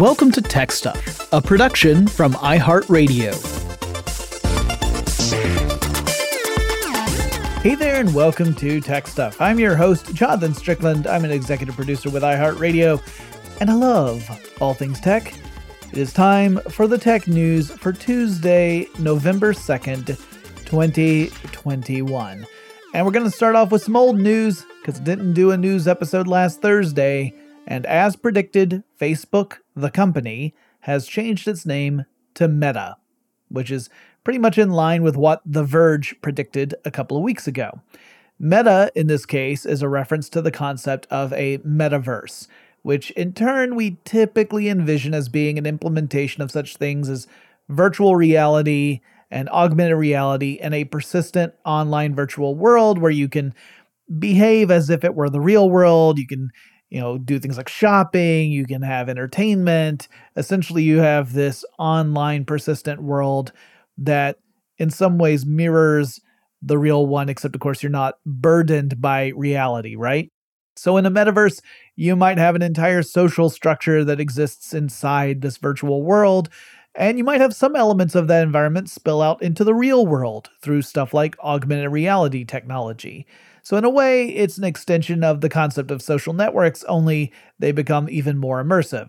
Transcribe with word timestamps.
Welcome 0.00 0.32
to 0.32 0.42
Tech 0.42 0.72
Stuff, 0.72 1.32
a 1.32 1.40
production 1.40 2.08
from 2.08 2.32
iHeartRadio. 2.34 3.32
Hey 7.62 7.76
there, 7.76 8.00
and 8.00 8.12
welcome 8.12 8.54
to 8.56 8.80
Tech 8.80 9.06
Stuff. 9.06 9.40
I'm 9.40 9.60
your 9.60 9.76
host, 9.76 10.12
Jonathan 10.12 10.52
Strickland. 10.52 11.06
I'm 11.06 11.24
an 11.24 11.30
executive 11.30 11.76
producer 11.76 12.10
with 12.10 12.24
iHeartRadio, 12.24 13.00
and 13.60 13.70
I 13.70 13.74
love 13.74 14.28
all 14.60 14.74
things 14.74 15.00
tech. 15.00 15.32
It 15.92 15.98
is 15.98 16.12
time 16.12 16.58
for 16.70 16.88
the 16.88 16.98
tech 16.98 17.28
news 17.28 17.70
for 17.70 17.92
Tuesday, 17.92 18.88
November 18.98 19.52
2nd, 19.52 20.06
2021. 20.64 22.46
And 22.94 23.06
we're 23.06 23.12
going 23.12 23.30
to 23.30 23.30
start 23.30 23.54
off 23.54 23.70
with 23.70 23.84
some 23.84 23.94
old 23.94 24.18
news 24.18 24.66
because 24.80 24.98
it 24.98 25.04
didn't 25.04 25.34
do 25.34 25.52
a 25.52 25.56
news 25.56 25.86
episode 25.86 26.26
last 26.26 26.60
Thursday. 26.60 27.32
And 27.68 27.86
as 27.86 28.16
predicted, 28.16 28.82
Facebook, 29.00 29.58
the 29.74 29.90
company, 29.90 30.54
has 30.80 31.06
changed 31.06 31.48
its 31.48 31.64
name 31.64 32.04
to 32.34 32.48
Meta, 32.48 32.96
which 33.48 33.70
is 33.70 33.88
pretty 34.22 34.38
much 34.38 34.58
in 34.58 34.70
line 34.70 35.02
with 35.02 35.16
what 35.16 35.40
The 35.44 35.64
Verge 35.64 36.20
predicted 36.22 36.74
a 36.84 36.90
couple 36.90 37.16
of 37.16 37.22
weeks 37.22 37.46
ago. 37.46 37.80
Meta, 38.38 38.90
in 38.94 39.06
this 39.06 39.26
case, 39.26 39.64
is 39.64 39.82
a 39.82 39.88
reference 39.88 40.28
to 40.30 40.42
the 40.42 40.50
concept 40.50 41.06
of 41.10 41.32
a 41.32 41.58
metaverse, 41.58 42.48
which 42.82 43.10
in 43.12 43.32
turn 43.32 43.76
we 43.76 43.98
typically 44.04 44.68
envision 44.68 45.14
as 45.14 45.28
being 45.28 45.56
an 45.56 45.66
implementation 45.66 46.42
of 46.42 46.50
such 46.50 46.76
things 46.76 47.08
as 47.08 47.26
virtual 47.68 48.16
reality 48.16 49.00
and 49.30 49.48
augmented 49.48 49.96
reality 49.96 50.58
in 50.60 50.72
a 50.72 50.84
persistent 50.84 51.54
online 51.64 52.14
virtual 52.14 52.54
world 52.54 52.98
where 52.98 53.10
you 53.10 53.28
can 53.28 53.54
behave 54.18 54.70
as 54.70 54.90
if 54.90 55.02
it 55.02 55.14
were 55.14 55.30
the 55.30 55.40
real 55.40 55.70
world. 55.70 56.18
You 56.18 56.26
can 56.26 56.50
you 56.90 57.00
know 57.00 57.18
do 57.18 57.38
things 57.38 57.56
like 57.56 57.68
shopping 57.68 58.50
you 58.52 58.66
can 58.66 58.82
have 58.82 59.08
entertainment. 59.08 60.08
Essentially 60.36 60.82
you 60.82 60.98
have 60.98 61.32
this 61.32 61.64
online 61.78 62.44
persistent 62.44 63.02
world 63.02 63.52
that 63.98 64.38
in 64.78 64.90
some 64.90 65.18
ways 65.18 65.46
mirrors 65.46 66.20
the 66.62 66.78
real 66.78 67.06
one 67.06 67.28
except 67.28 67.54
of 67.54 67.60
course 67.60 67.82
you're 67.82 67.90
not 67.90 68.14
burdened 68.26 69.00
by 69.00 69.28
reality 69.36 69.96
right? 69.96 70.30
So 70.76 70.96
in 70.96 71.06
a 71.06 71.10
metaverse 71.10 71.60
you 71.96 72.16
might 72.16 72.38
have 72.38 72.54
an 72.54 72.62
entire 72.62 73.02
social 73.02 73.50
structure 73.50 74.04
that 74.04 74.20
exists 74.20 74.74
inside 74.74 75.40
this 75.40 75.56
virtual 75.58 76.02
world 76.02 76.48
and 76.96 77.18
you 77.18 77.24
might 77.24 77.40
have 77.40 77.54
some 77.54 77.74
elements 77.74 78.14
of 78.14 78.28
that 78.28 78.42
environment 78.42 78.88
spill 78.88 79.20
out 79.20 79.42
into 79.42 79.64
the 79.64 79.74
real 79.74 80.06
world 80.06 80.50
through 80.62 80.82
stuff 80.82 81.12
like 81.12 81.36
augmented 81.40 81.90
reality 81.90 82.44
technology 82.44 83.26
so, 83.64 83.78
in 83.78 83.84
a 83.84 83.90
way, 83.90 84.28
it's 84.28 84.58
an 84.58 84.64
extension 84.64 85.24
of 85.24 85.40
the 85.40 85.48
concept 85.48 85.90
of 85.90 86.02
social 86.02 86.34
networks, 86.34 86.84
only 86.84 87.32
they 87.58 87.72
become 87.72 88.10
even 88.10 88.36
more 88.36 88.62
immersive. 88.62 89.08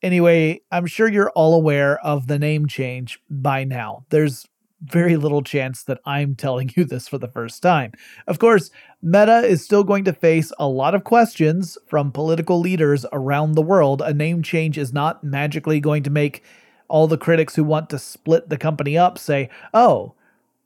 Anyway, 0.00 0.60
I'm 0.70 0.86
sure 0.86 1.08
you're 1.08 1.30
all 1.30 1.54
aware 1.54 1.98
of 2.06 2.28
the 2.28 2.38
name 2.38 2.68
change 2.68 3.18
by 3.28 3.64
now. 3.64 4.06
There's 4.10 4.46
very 4.80 5.16
little 5.16 5.42
chance 5.42 5.82
that 5.82 5.98
I'm 6.06 6.34
telling 6.36 6.70
you 6.76 6.84
this 6.84 7.08
for 7.08 7.18
the 7.18 7.26
first 7.26 7.64
time. 7.64 7.94
Of 8.28 8.38
course, 8.38 8.70
Meta 9.02 9.40
is 9.40 9.64
still 9.64 9.82
going 9.82 10.04
to 10.04 10.12
face 10.12 10.52
a 10.56 10.68
lot 10.68 10.94
of 10.94 11.02
questions 11.02 11.76
from 11.88 12.12
political 12.12 12.60
leaders 12.60 13.04
around 13.12 13.52
the 13.52 13.62
world. 13.62 14.02
A 14.02 14.14
name 14.14 14.40
change 14.40 14.78
is 14.78 14.92
not 14.92 15.24
magically 15.24 15.80
going 15.80 16.04
to 16.04 16.10
make 16.10 16.44
all 16.86 17.08
the 17.08 17.18
critics 17.18 17.56
who 17.56 17.64
want 17.64 17.90
to 17.90 17.98
split 17.98 18.50
the 18.50 18.56
company 18.56 18.96
up 18.96 19.18
say, 19.18 19.50
oh, 19.74 20.14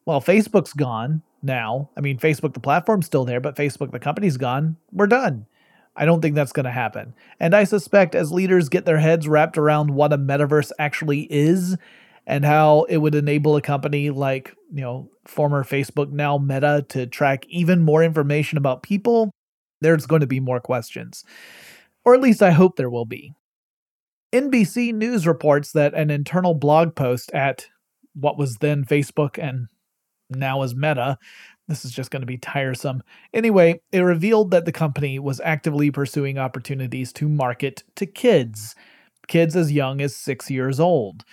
well, 0.04 0.20
Facebook's 0.20 0.74
gone 0.74 1.22
now. 1.42 1.90
I 1.96 2.00
mean, 2.00 2.18
Facebook, 2.18 2.54
the 2.54 2.60
platform's 2.60 3.06
still 3.06 3.24
there, 3.24 3.40
but 3.40 3.56
Facebook, 3.56 3.92
the 3.92 3.98
company's 3.98 4.36
gone. 4.36 4.76
We're 4.92 5.06
done. 5.06 5.46
I 5.96 6.04
don't 6.04 6.20
think 6.20 6.34
that's 6.34 6.52
going 6.52 6.64
to 6.64 6.70
happen. 6.70 7.14
And 7.38 7.54
I 7.54 7.64
suspect 7.64 8.14
as 8.14 8.32
leaders 8.32 8.68
get 8.68 8.84
their 8.86 8.98
heads 8.98 9.28
wrapped 9.28 9.58
around 9.58 9.90
what 9.90 10.12
a 10.12 10.18
metaverse 10.18 10.70
actually 10.78 11.26
is 11.30 11.76
and 12.26 12.44
how 12.44 12.84
it 12.84 12.98
would 12.98 13.14
enable 13.14 13.56
a 13.56 13.62
company 13.62 14.10
like, 14.10 14.54
you 14.72 14.82
know, 14.82 15.10
former 15.26 15.64
Facebook, 15.64 16.10
now 16.10 16.38
Meta, 16.38 16.84
to 16.90 17.06
track 17.06 17.44
even 17.48 17.82
more 17.82 18.02
information 18.02 18.56
about 18.56 18.82
people, 18.82 19.30
there's 19.80 20.06
going 20.06 20.20
to 20.20 20.26
be 20.26 20.40
more 20.40 20.60
questions. 20.60 21.24
Or 22.04 22.14
at 22.14 22.20
least 22.20 22.42
I 22.42 22.52
hope 22.52 22.76
there 22.76 22.90
will 22.90 23.04
be. 23.04 23.34
NBC 24.32 24.94
News 24.94 25.26
reports 25.26 25.72
that 25.72 25.92
an 25.94 26.10
internal 26.10 26.54
blog 26.54 26.94
post 26.94 27.32
at 27.32 27.66
what 28.14 28.38
was 28.38 28.56
then 28.56 28.84
Facebook 28.84 29.38
and 29.38 29.66
now 30.30 30.62
as 30.62 30.74
Meta. 30.74 31.18
This 31.68 31.84
is 31.84 31.92
just 31.92 32.10
going 32.10 32.22
to 32.22 32.26
be 32.26 32.38
tiresome. 32.38 33.02
Anyway, 33.32 33.80
it 33.92 34.00
revealed 34.00 34.50
that 34.50 34.64
the 34.64 34.72
company 34.72 35.18
was 35.18 35.40
actively 35.44 35.90
pursuing 35.90 36.38
opportunities 36.38 37.12
to 37.14 37.28
market 37.28 37.84
to 37.96 38.06
kids, 38.06 38.74
kids 39.28 39.54
as 39.54 39.70
young 39.70 40.00
as 40.00 40.16
six 40.16 40.50
years 40.50 40.80
old. 40.80 41.24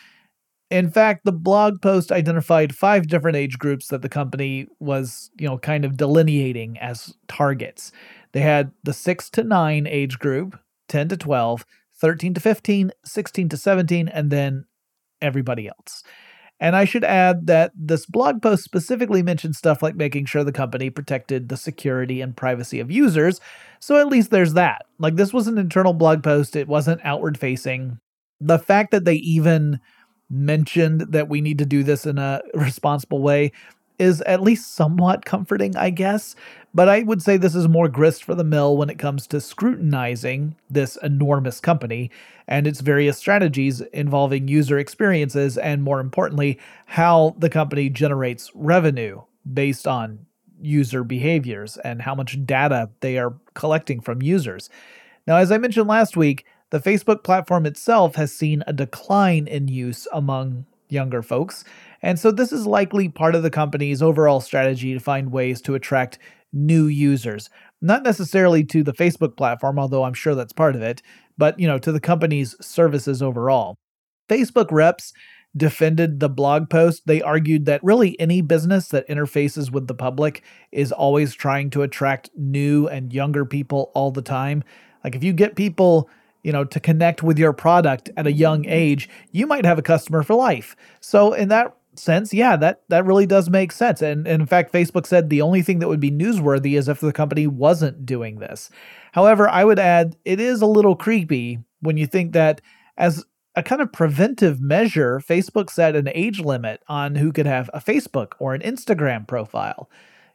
In 0.70 0.92
fact, 0.92 1.24
the 1.24 1.32
blog 1.32 1.82
post 1.82 2.12
identified 2.12 2.76
five 2.76 3.08
different 3.08 3.38
age 3.38 3.58
groups 3.58 3.88
that 3.88 4.02
the 4.02 4.10
company 4.10 4.68
was, 4.80 5.32
you 5.40 5.48
know, 5.48 5.58
kind 5.58 5.86
of 5.86 5.96
delineating 5.96 6.78
as 6.80 7.16
targets. 7.28 7.92
They 8.34 8.42
had 8.42 8.72
the 8.84 8.94
6 8.94 9.30
to 9.32 9.44
9 9.44 9.88
age 9.88 10.20
group, 10.20 10.60
10 10.90 11.08
to 11.10 11.18
12, 11.18 11.66
13 11.96 12.34
to 12.34 12.42
15, 12.42 12.92
16 13.06 13.50
to 13.50 13.58
17, 13.58 14.08
and 14.10 14.30
then 14.30 14.66
everybody 15.22 15.68
else. 15.68 16.04
And 16.60 16.76
I 16.76 16.86
should 16.86 17.04
add 17.04 17.48
that 17.48 17.72
this 17.76 18.06
blog 18.06 18.42
post 18.42 18.64
specifically 18.64 19.22
mentioned 19.22 19.56
stuff 19.56 19.84
like 19.84 19.96
making 19.96 20.26
sure 20.26 20.44
the 20.44 20.52
company 20.52 20.90
protected 20.90 21.50
the 21.50 21.58
security 21.58 22.20
and 22.20 22.36
privacy 22.36 22.80
of 22.80 22.90
users. 22.90 23.40
So 23.80 23.98
at 23.98 24.08
least 24.08 24.32
there's 24.32 24.54
that. 24.54 24.86
Like, 24.98 25.16
this 25.16 25.34
was 25.34 25.48
an 25.48 25.58
internal 25.58 25.94
blog 25.94 26.24
post, 26.24 26.56
it 26.56 26.68
wasn't 26.68 27.02
outward 27.04 27.38
facing. 27.38 28.00
The 28.42 28.60
fact 28.60 28.92
that 28.92 29.06
they 29.06 29.16
even 29.16 29.80
mentioned 30.30 31.02
that 31.10 31.30
we 31.30 31.42
need 31.42 31.60
to 31.60 31.66
do 31.66 31.84
this 31.84 32.06
in 32.06 32.18
a 32.18 32.42
responsible 32.54 33.22
way 33.22 33.52
is 34.00 34.22
at 34.22 34.42
least 34.42 34.76
somewhat 34.76 35.26
comforting, 35.26 35.76
I 35.76 35.90
guess. 35.90 36.36
But 36.74 36.90
I 36.90 37.02
would 37.02 37.22
say 37.22 37.38
this 37.38 37.56
is 37.56 37.68
more 37.68 37.90
grist 37.90 38.24
for 38.24 38.36
the 38.36 38.44
mill 38.44 38.78
when 38.78 38.90
it 38.90 39.00
comes 39.00 39.26
to 39.28 39.42
scrutinizing 39.42 40.56
this 40.70 40.98
enormous 41.02 41.60
company 41.60 42.12
and 42.48 42.68
its 42.68 42.82
various 42.82 43.18
strategies 43.18 43.82
involving 43.82 44.48
user 44.48 44.78
experiences 44.78 45.58
and, 45.58 45.84
more 45.84 46.00
importantly, 46.00 46.60
how 46.86 47.36
the 47.40 47.50
company 47.50 47.90
generates 47.90 48.52
revenue 48.54 49.22
based 49.52 49.88
on 49.88 50.20
user 50.62 51.04
behaviors 51.04 51.78
and 51.78 52.02
how 52.02 52.14
much 52.14 52.46
data 52.46 52.90
they 53.00 53.18
are 53.18 53.34
collecting 53.54 54.00
from 54.00 54.22
users. 54.22 54.70
Now, 55.26 55.38
as 55.38 55.52
I 55.52 55.58
mentioned 55.58 55.88
last 55.88 56.16
week, 56.16 56.46
the 56.70 56.80
Facebook 56.80 57.24
platform 57.24 57.66
itself 57.66 58.16
has 58.16 58.34
seen 58.34 58.64
a 58.68 58.74
decline 58.74 59.48
in 59.48 59.68
use 59.68 60.08
among 60.12 60.66
younger 60.90 61.22
folks. 61.22 61.64
And 62.02 62.20
so 62.20 62.32
this 62.32 62.52
is 62.52 62.66
likely 62.66 63.10
part 63.10 63.36
of 63.36 63.44
the 63.44 63.50
company's 63.50 64.02
overall 64.02 64.40
strategy 64.40 64.94
to 64.94 65.00
find 65.00 65.32
ways 65.32 65.62
to 65.62 65.76
attract 65.76 66.20
new 66.54 66.88
users. 66.88 67.50
Not 67.82 68.04
necessarily 68.04 68.64
to 68.66 68.84
the 68.84 68.94
Facebook 68.94 69.38
platform, 69.38 69.78
although 69.80 70.04
I'm 70.04 70.14
sure 70.14 70.36
that's 70.36 70.54
part 70.54 70.76
of 70.76 70.82
it, 70.82 71.02
but 71.38 71.60
you 71.60 71.68
know, 71.68 71.78
to 71.80 71.92
the 71.92 72.00
company's 72.00 72.56
services 72.66 73.22
overall. 73.22 73.78
Facebook 74.30 74.72
reps 74.72 75.14
defended 75.56 76.20
the 76.20 76.30
blog 76.30 76.70
post. 76.70 77.04
They 77.06 77.22
argued 77.22 77.66
that 77.66 77.84
really 77.84 78.20
any 78.20 78.42
business 78.42 78.90
that 78.90 79.08
interfaces 79.08 79.72
with 79.72 79.88
the 79.88 79.94
public 79.94 80.44
is 80.72 80.92
always 80.92 81.34
trying 81.34 81.70
to 81.72 81.82
attract 81.82 82.30
new 82.36 82.88
and 82.88 83.14
younger 83.14 83.46
people 83.46 83.92
all 83.96 84.12
the 84.12 84.22
time. 84.22 84.64
Like 85.04 85.16
if 85.16 85.24
you 85.24 85.34
get 85.34 85.56
people 85.56 86.10
you 86.48 86.54
know, 86.54 86.64
to 86.64 86.80
connect 86.80 87.22
with 87.22 87.38
your 87.38 87.52
product 87.52 88.10
at 88.16 88.26
a 88.26 88.32
young 88.32 88.66
age, 88.70 89.10
you 89.34 89.46
might 89.46 89.66
have 89.66 89.78
a 89.78 89.82
customer 89.82 90.24
for 90.24 90.34
life. 90.34 90.78
So 91.02 91.34
in 91.34 91.50
that 91.50 91.76
sense, 91.96 92.34
yeah, 92.34 92.56
that 92.56 92.84
that 92.88 93.04
really 93.04 93.26
does 93.26 93.50
make 93.50 93.74
sense. 93.74 94.02
And, 94.02 94.26
and, 94.26 94.44
in 94.44 94.48
fact, 94.48 94.72
Facebook 94.72 95.06
said 95.06 95.30
the 95.30 95.42
only 95.42 95.62
thing 95.62 95.80
that 95.80 95.90
would 95.90 96.00
be 96.00 96.10
newsworthy 96.10 96.78
is 96.78 96.88
if 96.88 97.02
the 97.02 97.12
company 97.12 97.48
wasn't 97.48 98.06
doing 98.06 98.40
this. 98.40 98.70
However, 99.12 99.50
I 99.50 99.66
would 99.66 99.78
add 99.78 100.16
it 100.24 100.40
is 100.40 100.62
a 100.62 100.68
little 100.68 100.96
creepy 100.96 101.60
when 101.82 101.98
you 101.98 102.08
think 102.08 102.32
that 102.32 102.62
as 102.96 103.26
a 103.58 103.62
kind 103.62 103.82
of 103.82 103.92
preventive 103.92 104.62
measure, 104.62 105.20
Facebook 105.20 105.70
set 105.70 105.98
an 105.98 106.08
age 106.16 106.40
limit 106.40 106.82
on 106.88 107.16
who 107.16 107.34
could 107.34 107.46
have 107.46 107.70
a 107.74 107.82
Facebook 107.82 108.36
or 108.40 108.54
an 108.54 108.62
Instagram 108.62 109.28
profile. 109.28 109.90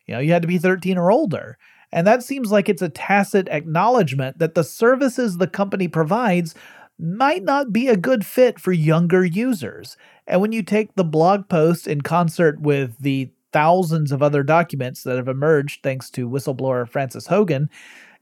You 0.06 0.12
know, 0.12 0.20
you 0.20 0.32
had 0.32 0.42
to 0.42 0.48
be 0.48 0.58
13 0.58 0.98
or 0.98 1.10
older. 1.10 1.56
And 1.92 2.06
that 2.06 2.22
seems 2.22 2.50
like 2.50 2.68
it's 2.68 2.82
a 2.82 2.88
tacit 2.88 3.48
acknowledgement 3.48 4.38
that 4.38 4.54
the 4.54 4.64
services 4.64 5.36
the 5.36 5.46
company 5.46 5.88
provides 5.88 6.54
might 6.98 7.42
not 7.42 7.72
be 7.72 7.88
a 7.88 7.96
good 7.96 8.24
fit 8.24 8.58
for 8.58 8.72
younger 8.72 9.24
users. 9.24 9.96
And 10.26 10.40
when 10.40 10.52
you 10.52 10.62
take 10.62 10.94
the 10.94 11.04
blog 11.04 11.48
post 11.48 11.86
in 11.86 12.02
concert 12.02 12.60
with 12.60 12.96
the 12.98 13.30
thousands 13.52 14.12
of 14.12 14.22
other 14.22 14.42
documents 14.42 15.02
that 15.02 15.16
have 15.16 15.28
emerged 15.28 15.82
thanks 15.82 16.08
to 16.10 16.28
whistleblower 16.28 16.88
Frances 16.88 17.28
Haugen, 17.28 17.68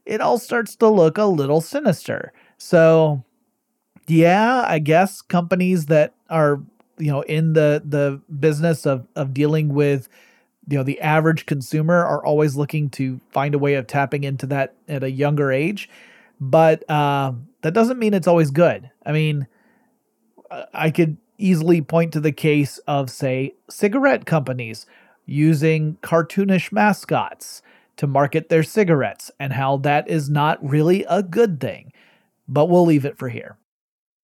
it 0.05 0.19
all 0.19 0.37
starts 0.37 0.75
to 0.77 0.89
look 0.89 1.17
a 1.17 1.25
little 1.25 1.61
sinister. 1.61 2.33
So, 2.57 3.23
yeah, 4.07 4.65
I 4.67 4.79
guess 4.79 5.21
companies 5.21 5.85
that 5.85 6.15
are, 6.29 6.61
you 6.97 7.11
know, 7.11 7.21
in 7.21 7.53
the 7.53 7.81
the 7.85 8.21
business 8.39 8.85
of 8.85 9.07
of 9.15 9.33
dealing 9.33 9.69
with 9.73 10.09
you 10.67 10.77
know 10.77 10.83
the 10.83 11.01
average 11.01 11.45
consumer 11.45 12.05
are 12.05 12.23
always 12.25 12.55
looking 12.55 12.89
to 12.89 13.19
find 13.31 13.55
a 13.55 13.59
way 13.59 13.75
of 13.75 13.87
tapping 13.87 14.23
into 14.23 14.45
that 14.45 14.75
at 14.87 15.03
a 15.03 15.11
younger 15.11 15.51
age 15.51 15.89
but 16.39 16.89
uh, 16.89 17.31
that 17.61 17.73
doesn't 17.73 17.99
mean 17.99 18.13
it's 18.13 18.27
always 18.27 18.51
good 18.51 18.89
i 19.05 19.11
mean 19.11 19.47
I 20.73 20.91
could 20.91 21.17
easily 21.37 21.81
point 21.81 22.13
to 22.13 22.19
the 22.19 22.31
case 22.31 22.77
of, 22.79 23.09
say, 23.09 23.55
cigarette 23.69 24.25
companies 24.25 24.85
using 25.25 25.97
cartoonish 26.01 26.71
mascots 26.71 27.61
to 27.97 28.07
market 28.07 28.49
their 28.49 28.63
cigarettes 28.63 29.31
and 29.39 29.53
how 29.53 29.77
that 29.77 30.07
is 30.09 30.29
not 30.29 30.63
really 30.67 31.05
a 31.09 31.23
good 31.23 31.59
thing. 31.59 31.91
But 32.47 32.65
we'll 32.65 32.85
leave 32.85 33.05
it 33.05 33.17
for 33.17 33.29
here. 33.29 33.57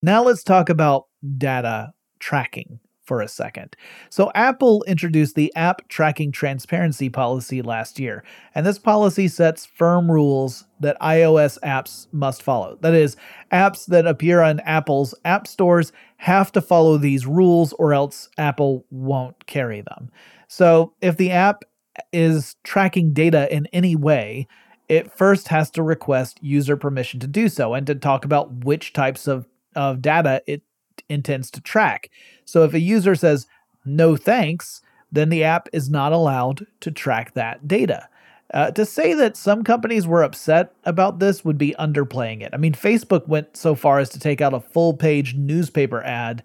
Now 0.02 0.24
let's 0.24 0.44
talk 0.44 0.70
about 0.70 1.06
data 1.38 1.94
tracking 2.20 2.80
for 3.08 3.22
a 3.22 3.28
second. 3.28 3.76
So, 4.10 4.32
Apple 4.36 4.84
introduced 4.84 5.36
the 5.36 5.54
App 5.56 5.88
Tracking 5.88 6.32
Transparency 6.32 7.10
policy 7.10 7.62
last 7.62 8.00
year, 8.00 8.24
and 8.54 8.66
this 8.66 8.78
policy 8.78 9.28
sets 9.28 9.66
firm 9.66 10.12
rules 10.12 10.66
that 10.82 11.00
iOS 11.00 11.58
apps 11.62 12.08
must 12.12 12.44
follow. 12.44 12.78
That 12.82 12.94
is, 12.94 13.16
apps 13.52 13.86
that 13.88 14.06
appear 14.06 14.42
on 14.42 14.60
Apple's 14.60 15.16
app 15.26 15.48
stores 15.48 15.92
have 16.18 16.52
to 16.52 16.62
follow 16.62 16.98
these 16.98 17.26
rules, 17.26 17.74
or 17.74 17.94
else 17.94 18.30
Apple 18.38 18.86
won't 18.92 19.46
carry 19.48 19.82
them. 19.82 20.12
So, 20.48 20.94
if 21.02 21.18
the 21.18 21.32
app 21.32 21.64
is 22.12 22.56
tracking 22.64 23.14
data 23.14 23.52
in 23.54 23.68
any 23.68 23.96
way, 23.96 24.48
it 24.90 25.12
first 25.12 25.48
has 25.50 25.70
to 25.72 25.84
request 25.84 26.40
user 26.42 26.78
permission 26.78 27.20
to 27.20 27.28
do 27.28 27.50
so 27.50 27.74
and 27.74 27.88
to 27.88 27.96
talk 27.96 28.24
about 28.26 28.66
which 28.66 28.94
types 28.94 29.28
of, 29.28 29.48
of 29.76 30.02
data 30.02 30.42
it 30.48 30.62
intends 31.10 31.52
to 31.52 31.62
track. 31.62 32.10
So 32.48 32.64
if 32.64 32.74
a 32.74 32.80
user 32.80 33.14
says 33.14 33.46
no 33.86 34.16
thanks, 34.16 34.82
then 35.12 35.30
the 35.30 35.44
app 35.44 35.70
is 35.74 35.90
not 35.90 36.14
allowed 36.14 36.66
to 36.82 36.92
track 36.92 37.34
that 37.34 37.68
data. 37.68 38.10
Uh, 38.54 38.72
to 38.72 38.86
say 38.86 39.14
that 39.14 39.36
some 39.36 39.64
companies 39.64 40.08
were 40.08 40.24
upset 40.24 40.74
about 40.86 41.20
this 41.20 41.44
would 41.44 41.58
be 41.58 41.76
underplaying 41.78 42.42
it. 42.42 42.50
I 42.54 42.58
mean, 42.58 42.74
Facebook 42.74 43.28
went 43.28 43.58
so 43.58 43.76
far 43.76 44.00
as 44.00 44.10
to 44.10 44.20
take 44.20 44.40
out 44.40 44.54
a 44.54 44.62
full 44.62 44.94
page 44.94 45.36
newspaper 45.36 46.02
ad 46.04 46.44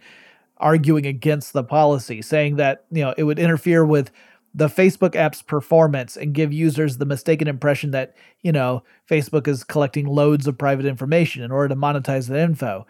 arguing 0.59 1.07
against 1.07 1.53
the 1.53 1.63
policy, 1.63 2.21
saying 2.21 2.57
that, 2.57 2.85
you 2.91 3.03
know, 3.03 3.15
it 3.17 3.23
would 3.23 3.39
interfere 3.39 3.85
with 3.85 4.11
the 4.53 4.67
Facebook 4.67 5.15
app's 5.15 5.43
performance 5.43 6.17
and 6.17 6.35
give 6.35 6.53
users 6.53 6.99
the 6.99 7.07
mistaken 7.07 7.47
impression 7.47 7.93
that, 7.93 8.15
you 8.43 8.51
know, 8.51 8.83
Facebook 9.09 9.47
is 9.47 9.65
collecting 9.65 10.07
loads 10.07 10.49
of 10.49 10.59
private 10.59 10.87
information 10.87 11.43
in 11.43 11.53
order 11.53 11.69
to 11.69 11.81
monetize 11.81 12.29
that 12.29 12.39
info 12.39 12.85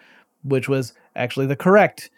which 0.45 0.69
was 0.69 0.93
actually 1.17 1.47
the 1.47 1.57
correct 1.57 2.11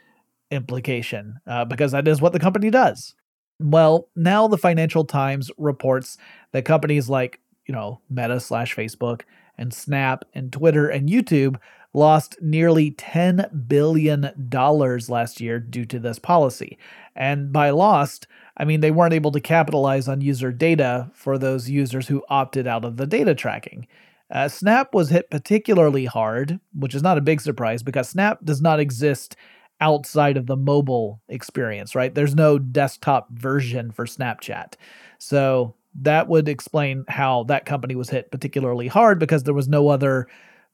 implication, 0.55 1.41
uh, 1.47 1.65
because 1.65 1.93
that 1.93 2.09
is 2.09 2.21
what 2.21 2.33
the 2.33 2.39
company 2.39 2.71
does. 2.71 3.15
Well, 3.61 4.09
now 4.17 4.49
the 4.49 4.59
Financial 4.59 5.05
Times 5.05 5.51
reports 5.59 6.17
that 6.53 6.65
companies 6.65 7.09
like, 7.09 7.41
you 7.67 7.75
know, 7.75 8.01
Meta 8.11 8.41
slash 8.41 8.75
Facebook 8.75 9.23
and 9.57 9.73
Snap 9.73 10.25
and 10.35 10.53
Twitter 10.53 10.89
and 10.89 11.09
YouTube 11.09 11.57
lost 11.93 12.37
nearly 12.43 12.91
$10 12.91 13.69
billion 13.69 14.49
last 15.09 15.41
year 15.41 15.61
due 15.61 15.85
to 15.85 15.99
this 16.01 16.19
policy. 16.19 16.77
And 17.15 17.53
by 17.53 17.71
lost, 17.71 18.27
I 18.57 18.65
mean 18.65 18.81
they 18.81 18.91
weren't 18.91 19.15
able 19.15 19.31
to 19.33 19.41
capitalize 19.41 20.09
on 20.09 20.21
user 20.21 20.51
data 20.51 21.11
for 21.15 21.39
those 21.39 21.71
users 21.71 22.09
who 22.09 22.25
opted 22.29 22.67
out 22.67 22.85
of 22.85 22.97
the 22.97 23.07
data 23.07 23.35
tracking. 23.35 23.87
Uh, 24.31 24.49
Snap 24.49 24.93
was 24.93 25.11
hit 25.11 25.31
particularly 25.31 26.07
hard, 26.07 26.59
which 26.75 26.95
is 26.95 27.03
not 27.03 27.19
a 27.19 27.23
big 27.23 27.41
surprise 27.41 27.83
because 27.83 28.09
Snap 28.09 28.45
does 28.45 28.61
not 28.61 28.81
exist 28.81 29.37
outside 29.81 30.37
of 30.37 30.47
the 30.47 30.57
mobile 30.57 31.21
experience, 31.29 31.95
right? 31.95 32.15
There's 32.15 32.35
no 32.35 32.59
desktop 32.59 33.31
version 33.31 33.91
for 33.91 34.07
Snapchat. 34.07 34.75
So 35.19 35.75
that 36.01 36.29
would 36.29 36.49
explain 36.49 37.05
how 37.09 37.45
that 37.45 37.67
company 37.67 37.95
was 37.95 38.11
hit 38.11 38.31
particularly 38.31 38.89
hard 38.89 39.19
because 39.19 39.45
there 39.45 39.55
was 39.55 39.69
no 39.69 39.89
other 39.89 40.29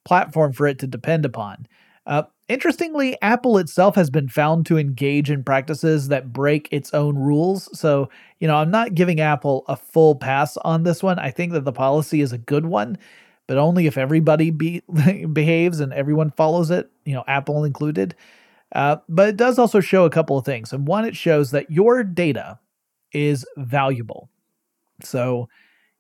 platform 0.05 0.53
for 0.53 0.67
it 0.67 0.79
to 0.81 0.87
depend 0.87 1.25
upon. 1.25 1.67
Uh, 2.07 2.23
interestingly, 2.49 3.17
Apple 3.21 3.59
itself 3.59 3.95
has 3.95 4.11
been 4.11 4.29
found 4.29 4.67
to 4.67 4.79
engage 4.79 5.31
in 5.31 5.45
practices 5.45 6.09
that 6.09 6.33
break 6.33 6.69
its 6.71 6.95
own 6.95 7.17
rules. 7.17 7.69
So, 7.79 8.09
you 8.39 8.49
know, 8.49 8.57
I'm 8.57 8.71
not 8.71 8.95
giving 8.95 9.21
Apple 9.21 9.65
a 9.69 9.77
full 9.77 10.15
pass 10.17 10.57
on 10.59 10.83
this 10.83 11.03
one. 11.03 11.19
I 11.19 11.31
think 11.31 11.53
that 11.53 11.65
the 11.65 11.73
policy 11.73 12.21
is 12.21 12.33
a 12.33 12.39
good 12.39 12.67
one 12.67 12.99
but 13.51 13.59
only 13.59 13.89
if 13.89 13.99
everybody 13.99 14.53
be, 14.53 14.81
behaves 15.33 15.81
and 15.81 15.93
everyone 15.93 16.31
follows 16.31 16.71
it, 16.71 16.89
you 17.05 17.13
know, 17.13 17.25
Apple 17.27 17.65
included. 17.65 18.15
Uh, 18.73 18.97
but 19.09 19.29
it 19.29 19.37
does 19.37 19.59
also 19.59 19.81
show 19.81 20.05
a 20.05 20.11
couple 20.11 20.39
of 20.39 20.45
things. 20.45 20.73
And 20.73 20.87
one, 20.87 21.05
it 21.05 21.17
shows 21.17 21.51
that 21.51 21.71
your 21.71 22.05
data 22.05 22.59
is 23.13 23.45
valuable. 23.57 24.31
So 25.03 25.49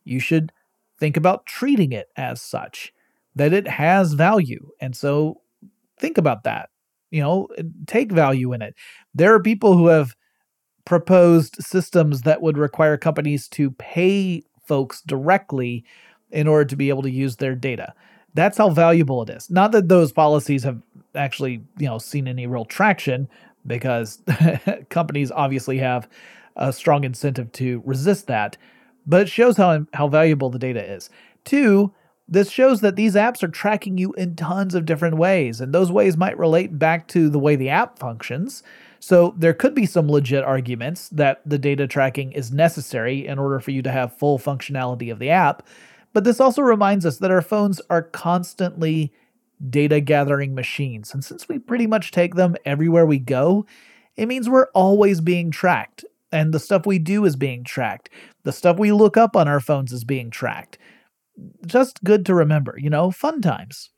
you 0.05 0.20
should 0.20 0.52
think 0.99 1.17
about 1.17 1.46
treating 1.46 1.93
it 1.93 2.08
as 2.17 2.40
such, 2.40 2.93
that 3.34 3.52
it 3.52 3.67
has 3.67 4.12
value. 4.12 4.70
And 4.81 4.94
so 4.94 5.40
think 5.99 6.19
about 6.19 6.44
that. 6.44 6.70
You 7.11 7.22
know, 7.22 7.49
take 7.87 8.12
value 8.12 8.52
in 8.52 8.62
it. 8.62 8.75
There 9.14 9.34
are 9.34 9.43
people 9.43 9.76
who 9.76 9.88
have 9.88 10.14
proposed 10.84 11.56
systems 11.61 12.23
that 12.23 12.40
would 12.43 12.56
require 12.56 12.96
companies 12.96 13.49
to 13.49 13.73
pay 13.73 14.43
folks 14.64 15.02
directly 15.02 15.84
in 16.31 16.46
order 16.46 16.64
to 16.64 16.76
be 16.76 16.88
able 16.88 17.02
to 17.02 17.11
use 17.11 17.37
their 17.37 17.56
data. 17.56 17.93
That's 18.34 18.58
how 18.58 18.70
valuable 18.70 19.22
it 19.22 19.30
is. 19.30 19.50
Not 19.50 19.72
that 19.72 19.88
those 19.88 20.12
policies 20.12 20.62
have 20.64 20.80
actually, 21.14 21.62
you 21.78 21.86
know, 21.86 21.98
seen 21.98 22.28
any 22.28 22.46
real 22.46 22.64
traction 22.64 23.28
because 23.66 24.22
companies 24.88 25.30
obviously 25.30 25.78
have 25.78 26.08
a 26.56 26.72
strong 26.72 27.04
incentive 27.04 27.50
to 27.52 27.82
resist 27.84 28.26
that, 28.26 28.56
but 29.06 29.22
it 29.22 29.28
shows 29.28 29.56
how 29.56 29.86
how 29.94 30.08
valuable 30.08 30.50
the 30.50 30.58
data 30.58 30.82
is. 30.82 31.10
Two, 31.44 31.92
this 32.28 32.50
shows 32.50 32.80
that 32.80 32.96
these 32.96 33.16
apps 33.16 33.42
are 33.42 33.48
tracking 33.48 33.98
you 33.98 34.12
in 34.12 34.36
tons 34.36 34.74
of 34.74 34.86
different 34.86 35.16
ways, 35.16 35.60
and 35.60 35.72
those 35.72 35.90
ways 35.90 36.16
might 36.16 36.38
relate 36.38 36.78
back 36.78 37.08
to 37.08 37.28
the 37.28 37.38
way 37.38 37.56
the 37.56 37.68
app 37.68 37.98
functions. 37.98 38.62
So 39.00 39.34
there 39.36 39.54
could 39.54 39.74
be 39.74 39.86
some 39.86 40.10
legit 40.10 40.44
arguments 40.44 41.08
that 41.08 41.40
the 41.44 41.58
data 41.58 41.86
tracking 41.86 42.32
is 42.32 42.52
necessary 42.52 43.26
in 43.26 43.38
order 43.38 43.58
for 43.58 43.70
you 43.70 43.82
to 43.82 43.90
have 43.90 44.16
full 44.16 44.38
functionality 44.38 45.10
of 45.10 45.18
the 45.18 45.30
app. 45.30 45.66
But 46.12 46.24
this 46.24 46.40
also 46.40 46.62
reminds 46.62 47.06
us 47.06 47.18
that 47.18 47.30
our 47.30 47.42
phones 47.42 47.80
are 47.90 48.02
constantly 48.02 49.12
data 49.68 50.00
gathering 50.00 50.54
machines. 50.54 51.12
And 51.12 51.24
since 51.24 51.48
we 51.48 51.58
pretty 51.58 51.86
much 51.86 52.10
take 52.10 52.34
them 52.34 52.56
everywhere 52.64 53.06
we 53.06 53.18
go, 53.18 53.66
it 54.16 54.26
means 54.26 54.48
we're 54.48 54.70
always 54.74 55.20
being 55.20 55.50
tracked. 55.50 56.04
And 56.32 56.52
the 56.52 56.60
stuff 56.60 56.86
we 56.86 56.98
do 56.98 57.24
is 57.24 57.36
being 57.36 57.64
tracked. 57.64 58.08
The 58.44 58.52
stuff 58.52 58.78
we 58.78 58.92
look 58.92 59.16
up 59.16 59.36
on 59.36 59.48
our 59.48 59.60
phones 59.60 59.92
is 59.92 60.04
being 60.04 60.30
tracked. 60.30 60.78
Just 61.66 62.02
good 62.04 62.24
to 62.26 62.34
remember, 62.34 62.76
you 62.78 62.90
know, 62.90 63.10
fun 63.10 63.40
times. 63.40 63.90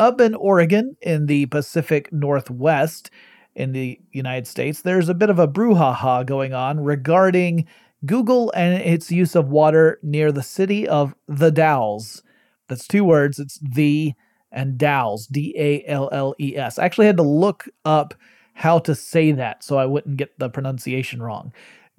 Up 0.00 0.20
in 0.20 0.34
Oregon, 0.34 0.96
in 1.02 1.26
the 1.26 1.46
Pacific 1.46 2.12
Northwest, 2.12 3.10
in 3.54 3.72
the 3.72 3.98
United 4.12 4.46
States, 4.46 4.82
there's 4.82 5.08
a 5.08 5.14
bit 5.14 5.30
of 5.30 5.40
a 5.40 5.48
brouhaha 5.48 6.24
going 6.24 6.54
on 6.54 6.78
regarding 6.78 7.66
Google 8.06 8.52
and 8.54 8.80
its 8.80 9.10
use 9.10 9.34
of 9.34 9.48
water 9.48 9.98
near 10.02 10.30
the 10.30 10.42
city 10.42 10.86
of 10.86 11.14
the 11.26 11.50
Dalles. 11.50 12.22
That's 12.68 12.86
two 12.86 13.04
words. 13.04 13.38
It's 13.38 13.58
the 13.58 14.14
and 14.50 14.78
Dalles, 14.78 15.26
D 15.26 15.54
A 15.58 15.84
L 15.86 16.08
L 16.12 16.34
E 16.38 16.56
S. 16.56 16.78
I 16.78 16.84
actually 16.84 17.06
had 17.06 17.16
to 17.16 17.22
look 17.22 17.68
up 17.84 18.14
how 18.54 18.78
to 18.80 18.94
say 18.94 19.32
that 19.32 19.62
so 19.62 19.78
I 19.78 19.86
wouldn't 19.86 20.16
get 20.16 20.38
the 20.38 20.48
pronunciation 20.48 21.22
wrong. 21.22 21.52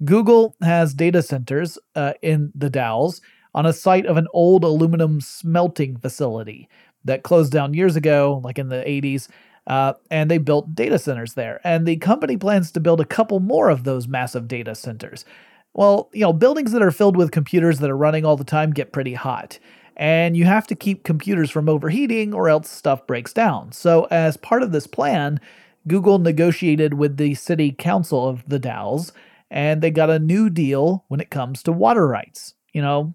Google 0.04 0.56
has 0.62 0.94
data 0.94 1.22
centers 1.22 1.78
uh, 1.94 2.14
in 2.22 2.52
the 2.54 2.70
Dalles 2.70 3.20
on 3.54 3.66
a 3.66 3.72
site 3.72 4.06
of 4.06 4.16
an 4.16 4.26
old 4.32 4.64
aluminum 4.64 5.20
smelting 5.20 5.96
facility 5.96 6.68
that 7.04 7.22
closed 7.22 7.52
down 7.52 7.74
years 7.74 7.96
ago, 7.96 8.40
like 8.44 8.58
in 8.58 8.68
the 8.68 8.82
80s. 8.86 9.28
Uh, 9.66 9.92
and 10.10 10.30
they 10.30 10.38
built 10.38 10.74
data 10.74 10.98
centers 10.98 11.34
there. 11.34 11.60
And 11.64 11.86
the 11.86 11.96
company 11.96 12.36
plans 12.36 12.70
to 12.72 12.80
build 12.80 13.00
a 13.00 13.04
couple 13.04 13.40
more 13.40 13.68
of 13.68 13.84
those 13.84 14.08
massive 14.08 14.48
data 14.48 14.74
centers. 14.74 15.24
Well, 15.74 16.10
you 16.12 16.20
know, 16.22 16.32
buildings 16.32 16.72
that 16.72 16.82
are 16.82 16.90
filled 16.90 17.16
with 17.16 17.30
computers 17.30 17.78
that 17.78 17.90
are 17.90 17.96
running 17.96 18.24
all 18.24 18.36
the 18.36 18.44
time 18.44 18.72
get 18.72 18.92
pretty 18.92 19.14
hot. 19.14 19.58
And 19.96 20.36
you 20.36 20.44
have 20.44 20.66
to 20.68 20.74
keep 20.74 21.04
computers 21.04 21.50
from 21.50 21.68
overheating 21.68 22.32
or 22.34 22.48
else 22.48 22.70
stuff 22.70 23.06
breaks 23.06 23.32
down. 23.32 23.72
So, 23.72 24.06
as 24.10 24.36
part 24.36 24.62
of 24.62 24.72
this 24.72 24.86
plan, 24.86 25.40
Google 25.86 26.18
negotiated 26.18 26.94
with 26.94 27.16
the 27.16 27.34
city 27.34 27.72
council 27.72 28.26
of 28.28 28.42
the 28.48 28.58
Dalles 28.58 29.12
and 29.50 29.82
they 29.82 29.90
got 29.90 30.10
a 30.10 30.18
new 30.18 30.48
deal 30.48 31.04
when 31.08 31.20
it 31.20 31.30
comes 31.30 31.62
to 31.64 31.72
water 31.72 32.06
rights. 32.06 32.54
You 32.72 32.82
know, 32.82 33.14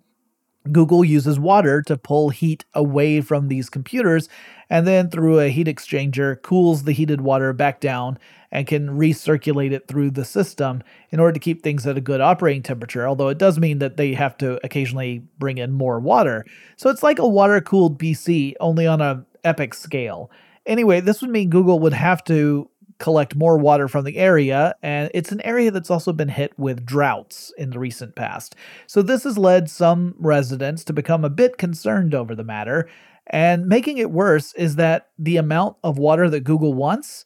Google 0.71 1.05
uses 1.05 1.39
water 1.39 1.81
to 1.83 1.97
pull 1.97 2.29
heat 2.29 2.65
away 2.73 3.21
from 3.21 3.47
these 3.47 3.69
computers 3.69 4.27
and 4.69 4.87
then 4.87 5.09
through 5.09 5.39
a 5.39 5.49
heat 5.49 5.67
exchanger 5.67 6.41
cools 6.41 6.83
the 6.83 6.91
heated 6.91 7.21
water 7.21 7.53
back 7.53 7.79
down 7.79 8.17
and 8.55 8.67
can 8.67 8.87
recirculate 8.97 9.73
it 9.73 9.85
through 9.85 10.09
the 10.09 10.23
system 10.23 10.81
in 11.11 11.19
order 11.19 11.33
to 11.33 11.39
keep 11.41 11.61
things 11.61 11.85
at 11.85 11.97
a 11.97 12.01
good 12.01 12.21
operating 12.21 12.63
temperature. 12.63 13.05
Although 13.05 13.27
it 13.27 13.37
does 13.37 13.59
mean 13.59 13.79
that 13.79 13.97
they 13.97 14.13
have 14.13 14.37
to 14.37 14.65
occasionally 14.65 15.23
bring 15.37 15.57
in 15.57 15.73
more 15.73 15.99
water. 15.99 16.45
So 16.77 16.89
it's 16.89 17.03
like 17.03 17.19
a 17.19 17.27
water 17.27 17.59
cooled 17.59 17.99
PC, 17.99 18.53
only 18.61 18.87
on 18.87 19.01
a 19.01 19.25
epic 19.43 19.73
scale. 19.73 20.31
Anyway, 20.65 21.01
this 21.01 21.21
would 21.21 21.31
mean 21.31 21.49
Google 21.49 21.79
would 21.79 21.91
have 21.91 22.23
to 22.23 22.69
collect 22.97 23.35
more 23.35 23.57
water 23.57 23.89
from 23.89 24.05
the 24.05 24.15
area, 24.15 24.73
and 24.81 25.11
it's 25.13 25.33
an 25.33 25.41
area 25.41 25.69
that's 25.69 25.91
also 25.91 26.13
been 26.13 26.29
hit 26.29 26.57
with 26.57 26.85
droughts 26.85 27.51
in 27.57 27.71
the 27.71 27.77
recent 27.77 28.15
past. 28.15 28.55
So, 28.87 29.01
this 29.01 29.25
has 29.25 29.37
led 29.37 29.69
some 29.69 30.15
residents 30.17 30.85
to 30.85 30.93
become 30.93 31.25
a 31.25 31.29
bit 31.29 31.57
concerned 31.57 32.15
over 32.15 32.33
the 32.33 32.45
matter. 32.45 32.87
And 33.27 33.67
making 33.67 33.97
it 33.97 34.11
worse 34.11 34.53
is 34.53 34.77
that 34.77 35.09
the 35.19 35.35
amount 35.35 35.75
of 35.83 35.97
water 35.97 36.29
that 36.29 36.45
Google 36.45 36.73
wants 36.73 37.25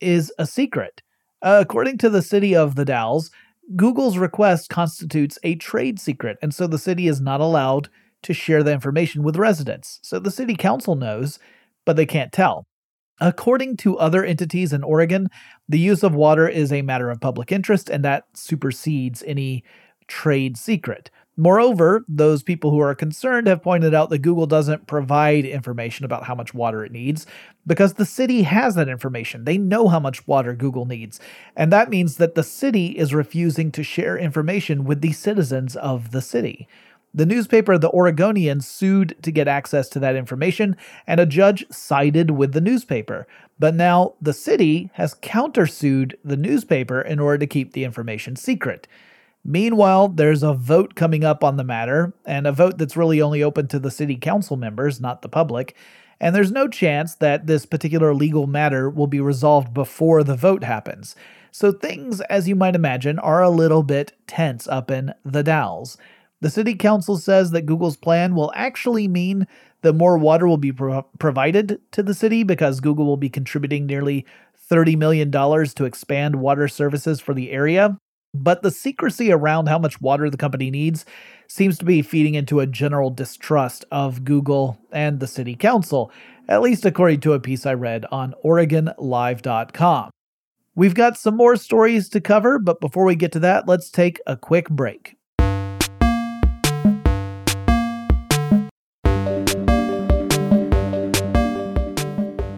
is 0.00 0.32
a 0.38 0.46
secret. 0.46 1.02
According 1.42 1.98
to 1.98 2.10
the 2.10 2.22
city 2.22 2.54
of 2.54 2.74
the 2.74 2.84
Dalles, 2.84 3.30
Google's 3.76 4.18
request 4.18 4.68
constitutes 4.68 5.38
a 5.42 5.54
trade 5.56 5.98
secret, 5.98 6.38
and 6.42 6.54
so 6.54 6.66
the 6.66 6.78
city 6.78 7.08
is 7.08 7.20
not 7.20 7.40
allowed 7.40 7.88
to 8.22 8.34
share 8.34 8.62
the 8.62 8.72
information 8.72 9.22
with 9.22 9.36
residents. 9.36 10.00
So 10.02 10.18
the 10.18 10.30
city 10.30 10.54
council 10.54 10.94
knows, 10.94 11.38
but 11.84 11.96
they 11.96 12.06
can't 12.06 12.32
tell. 12.32 12.66
According 13.20 13.76
to 13.78 13.98
other 13.98 14.24
entities 14.24 14.72
in 14.72 14.82
Oregon, 14.82 15.28
the 15.68 15.78
use 15.78 16.02
of 16.02 16.14
water 16.14 16.48
is 16.48 16.72
a 16.72 16.82
matter 16.82 17.10
of 17.10 17.20
public 17.20 17.52
interest, 17.52 17.88
and 17.88 18.04
that 18.04 18.24
supersedes 18.34 19.22
any 19.26 19.62
trade 20.08 20.56
secret. 20.56 21.10
Moreover, 21.36 22.04
those 22.06 22.44
people 22.44 22.70
who 22.70 22.78
are 22.78 22.94
concerned 22.94 23.48
have 23.48 23.62
pointed 23.62 23.92
out 23.92 24.08
that 24.10 24.20
Google 24.20 24.46
doesn't 24.46 24.86
provide 24.86 25.44
information 25.44 26.04
about 26.04 26.24
how 26.24 26.34
much 26.34 26.54
water 26.54 26.84
it 26.84 26.92
needs 26.92 27.26
because 27.66 27.94
the 27.94 28.04
city 28.04 28.42
has 28.42 28.76
that 28.76 28.88
information. 28.88 29.44
They 29.44 29.58
know 29.58 29.88
how 29.88 29.98
much 29.98 30.28
water 30.28 30.54
Google 30.54 30.84
needs. 30.84 31.18
And 31.56 31.72
that 31.72 31.90
means 31.90 32.18
that 32.18 32.36
the 32.36 32.44
city 32.44 32.96
is 32.96 33.12
refusing 33.12 33.72
to 33.72 33.82
share 33.82 34.16
information 34.16 34.84
with 34.84 35.00
the 35.00 35.12
citizens 35.12 35.74
of 35.74 36.12
the 36.12 36.22
city. 36.22 36.68
The 37.12 37.26
newspaper 37.26 37.78
The 37.78 37.90
Oregonian 37.90 38.60
sued 38.60 39.16
to 39.22 39.30
get 39.30 39.46
access 39.46 39.88
to 39.90 40.00
that 40.00 40.16
information, 40.16 40.76
and 41.06 41.20
a 41.20 41.26
judge 41.26 41.64
sided 41.70 42.32
with 42.32 42.52
the 42.52 42.60
newspaper. 42.60 43.28
But 43.56 43.76
now 43.76 44.14
the 44.20 44.32
city 44.32 44.90
has 44.94 45.14
countersued 45.14 46.14
the 46.24 46.36
newspaper 46.36 47.00
in 47.00 47.20
order 47.20 47.38
to 47.38 47.46
keep 47.46 47.72
the 47.72 47.84
information 47.84 48.34
secret. 48.34 48.88
Meanwhile, 49.44 50.08
there's 50.08 50.42
a 50.42 50.54
vote 50.54 50.94
coming 50.94 51.22
up 51.22 51.44
on 51.44 51.56
the 51.56 51.64
matter, 51.64 52.14
and 52.24 52.46
a 52.46 52.52
vote 52.52 52.78
that's 52.78 52.96
really 52.96 53.20
only 53.20 53.42
open 53.42 53.68
to 53.68 53.78
the 53.78 53.90
city 53.90 54.16
council 54.16 54.56
members, 54.56 55.00
not 55.00 55.20
the 55.20 55.28
public. 55.28 55.76
And 56.18 56.34
there's 56.34 56.52
no 56.52 56.68
chance 56.68 57.14
that 57.16 57.46
this 57.46 57.66
particular 57.66 58.14
legal 58.14 58.46
matter 58.46 58.88
will 58.88 59.06
be 59.06 59.20
resolved 59.20 59.74
before 59.74 60.24
the 60.24 60.36
vote 60.36 60.64
happens. 60.64 61.14
So 61.50 61.72
things, 61.72 62.20
as 62.22 62.48
you 62.48 62.56
might 62.56 62.74
imagine, 62.74 63.18
are 63.18 63.42
a 63.42 63.50
little 63.50 63.82
bit 63.82 64.12
tense 64.26 64.66
up 64.66 64.90
in 64.90 65.12
the 65.24 65.42
Dalles. 65.42 65.98
The 66.40 66.50
city 66.50 66.74
council 66.74 67.16
says 67.16 67.50
that 67.50 67.66
Google's 67.66 67.96
plan 67.96 68.34
will 68.34 68.52
actually 68.54 69.08
mean 69.08 69.46
that 69.82 69.92
more 69.92 70.16
water 70.16 70.46
will 70.46 70.56
be 70.56 70.72
pro- 70.72 71.02
provided 71.18 71.80
to 71.92 72.02
the 72.02 72.14
city 72.14 72.42
because 72.42 72.80
Google 72.80 73.06
will 73.06 73.16
be 73.16 73.28
contributing 73.28 73.86
nearly 73.86 74.24
$30 74.70 74.96
million 74.96 75.30
to 75.30 75.84
expand 75.84 76.36
water 76.36 76.68
services 76.68 77.20
for 77.20 77.34
the 77.34 77.50
area. 77.50 77.98
But 78.34 78.62
the 78.62 78.72
secrecy 78.72 79.30
around 79.30 79.68
how 79.68 79.78
much 79.78 80.00
water 80.00 80.28
the 80.28 80.36
company 80.36 80.70
needs 80.70 81.06
seems 81.46 81.78
to 81.78 81.84
be 81.84 82.02
feeding 82.02 82.34
into 82.34 82.58
a 82.58 82.66
general 82.66 83.10
distrust 83.10 83.84
of 83.92 84.24
Google 84.24 84.78
and 84.90 85.20
the 85.20 85.28
city 85.28 85.54
council, 85.54 86.10
at 86.48 86.60
least 86.60 86.84
according 86.84 87.20
to 87.20 87.32
a 87.32 87.40
piece 87.40 87.64
I 87.64 87.74
read 87.74 88.04
on 88.10 88.34
OregonLive.com. 88.44 90.10
We've 90.74 90.94
got 90.94 91.16
some 91.16 91.36
more 91.36 91.54
stories 91.54 92.08
to 92.08 92.20
cover, 92.20 92.58
but 92.58 92.80
before 92.80 93.04
we 93.04 93.14
get 93.14 93.30
to 93.32 93.40
that, 93.40 93.68
let's 93.68 93.88
take 93.90 94.20
a 94.26 94.36
quick 94.36 94.68
break. 94.68 95.16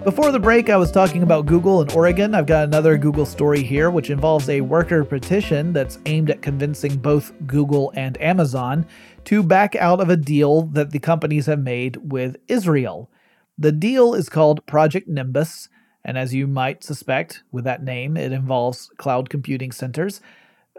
Before 0.07 0.31
the 0.31 0.39
break, 0.39 0.71
I 0.71 0.77
was 0.77 0.93
talking 0.93 1.25
about 1.25 1.47
Google 1.47 1.83
in 1.83 1.91
Oregon. 1.91 2.33
I've 2.33 2.47
got 2.47 2.63
another 2.63 2.97
Google 2.97 3.27
story 3.27 3.65
here, 3.65 3.91
which 3.91 4.09
involves 4.09 4.49
a 4.49 4.61
worker 4.61 5.05
petition 5.05 5.73
that's 5.73 5.99
aimed 6.07 6.31
at 6.31 6.43
convincing 6.43 6.99
both 6.99 7.33
Google 7.45 7.93
and 7.97 8.17
Amazon 8.23 8.87
to 9.25 9.43
back 9.43 9.75
out 9.75 10.01
of 10.01 10.09
a 10.09 10.17
deal 10.17 10.63
that 10.67 10.93
the 10.93 11.01
companies 11.01 11.47
have 11.47 11.59
made 11.59 11.97
with 12.13 12.37
Israel. 12.47 13.11
The 13.59 13.73
deal 13.73 14.15
is 14.15 14.29
called 14.29 14.65
Project 14.65 15.09
Nimbus, 15.09 15.69
and 16.05 16.17
as 16.17 16.33
you 16.33 16.47
might 16.47 16.85
suspect 16.85 17.43
with 17.51 17.65
that 17.65 17.83
name, 17.83 18.17
it 18.17 18.31
involves 18.31 18.93
cloud 18.99 19.29
computing 19.29 19.73
centers. 19.73 20.21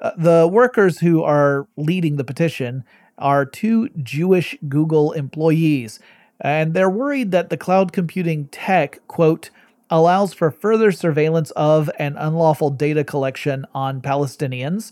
Uh, 0.02 0.12
the 0.18 0.48
workers 0.50 1.00
who 1.00 1.22
are 1.22 1.68
leading 1.76 2.16
the 2.16 2.24
petition 2.24 2.86
are 3.18 3.46
two 3.46 3.90
Jewish 3.90 4.56
Google 4.70 5.12
employees 5.12 6.00
and 6.42 6.74
they're 6.74 6.90
worried 6.90 7.32
that 7.32 7.50
the 7.50 7.58
cloud 7.58 7.92
computing 7.92 8.48
tech, 8.48 9.06
quote, 9.08 9.50
allows 9.90 10.34
for 10.34 10.52
further 10.52 10.92
surveillance 10.92 11.52
of 11.52 11.90
and 11.98 12.16
unlawful 12.18 12.70
data 12.70 13.04
collection 13.04 13.66
on 13.74 14.02
Palestinians 14.02 14.92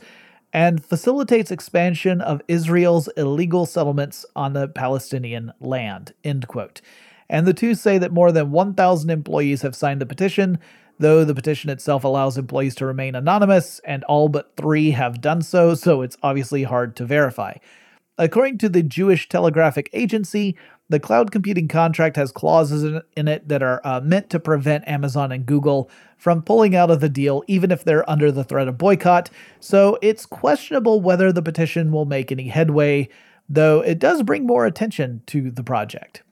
and 0.53 0.85
facilitates 0.85 1.51
expansion 1.51 2.21
of 2.21 2.41
Israel's 2.47 3.09
illegal 3.17 3.65
settlements 3.65 4.25
on 4.35 4.53
the 4.53 4.69
Palestinian 4.69 5.51
land, 5.59 6.13
end 6.23 6.47
quote. 6.47 6.79
And 7.29 7.45
the 7.45 7.53
two 7.53 7.75
say 7.75 7.97
that 7.97 8.13
more 8.13 8.31
than 8.31 8.51
1,000 8.51 9.09
employees 9.09 9.63
have 9.63 9.75
signed 9.75 9.99
the 9.99 10.05
petition, 10.05 10.59
though 10.97 11.25
the 11.25 11.35
petition 11.35 11.69
itself 11.69 12.05
allows 12.05 12.37
employees 12.37 12.75
to 12.75 12.85
remain 12.85 13.15
anonymous, 13.15 13.81
and 13.83 14.05
all 14.05 14.29
but 14.29 14.55
three 14.55 14.91
have 14.91 15.19
done 15.19 15.41
so, 15.41 15.75
so 15.75 16.01
it's 16.01 16.17
obviously 16.23 16.63
hard 16.63 16.95
to 16.95 17.05
verify. 17.05 17.55
According 18.17 18.59
to 18.59 18.69
the 18.69 18.81
Jewish 18.81 19.27
Telegraphic 19.27 19.89
Agency, 19.91 20.55
the 20.89 20.99
cloud 20.99 21.31
computing 21.31 21.67
contract 21.67 22.15
has 22.15 22.31
clauses 22.31 23.01
in 23.15 23.27
it 23.27 23.47
that 23.47 23.63
are 23.63 23.81
uh, 23.83 24.01
meant 24.01 24.29
to 24.29 24.39
prevent 24.39 24.87
Amazon 24.87 25.31
and 25.31 25.45
Google 25.45 25.89
from 26.17 26.43
pulling 26.43 26.75
out 26.75 26.91
of 26.91 26.99
the 26.99 27.09
deal, 27.09 27.43
even 27.47 27.71
if 27.71 27.83
they're 27.83 28.09
under 28.09 28.31
the 28.31 28.43
threat 28.43 28.67
of 28.67 28.77
boycott. 28.77 29.29
So 29.59 29.97
it's 30.01 30.25
questionable 30.25 31.01
whether 31.01 31.31
the 31.31 31.41
petition 31.41 31.91
will 31.91 32.05
make 32.05 32.31
any 32.31 32.47
headway, 32.47 33.09
though 33.49 33.81
it 33.81 33.99
does 33.99 34.23
bring 34.23 34.45
more 34.45 34.65
attention 34.65 35.23
to 35.27 35.49
the 35.49 35.63
project. 35.63 36.23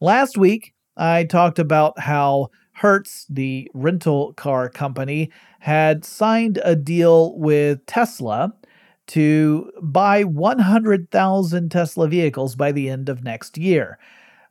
Last 0.00 0.38
week, 0.38 0.74
I 0.96 1.24
talked 1.24 1.58
about 1.58 1.98
how 1.98 2.50
Hertz, 2.74 3.26
the 3.28 3.70
rental 3.74 4.32
car 4.32 4.68
company, 4.68 5.30
had 5.60 6.04
signed 6.04 6.58
a 6.64 6.74
deal 6.74 7.38
with 7.38 7.84
Tesla 7.86 8.54
to 9.12 9.70
buy 9.82 10.24
100,000 10.24 11.70
Tesla 11.70 12.08
vehicles 12.08 12.56
by 12.56 12.72
the 12.72 12.88
end 12.88 13.10
of 13.10 13.22
next 13.22 13.58
year. 13.58 13.98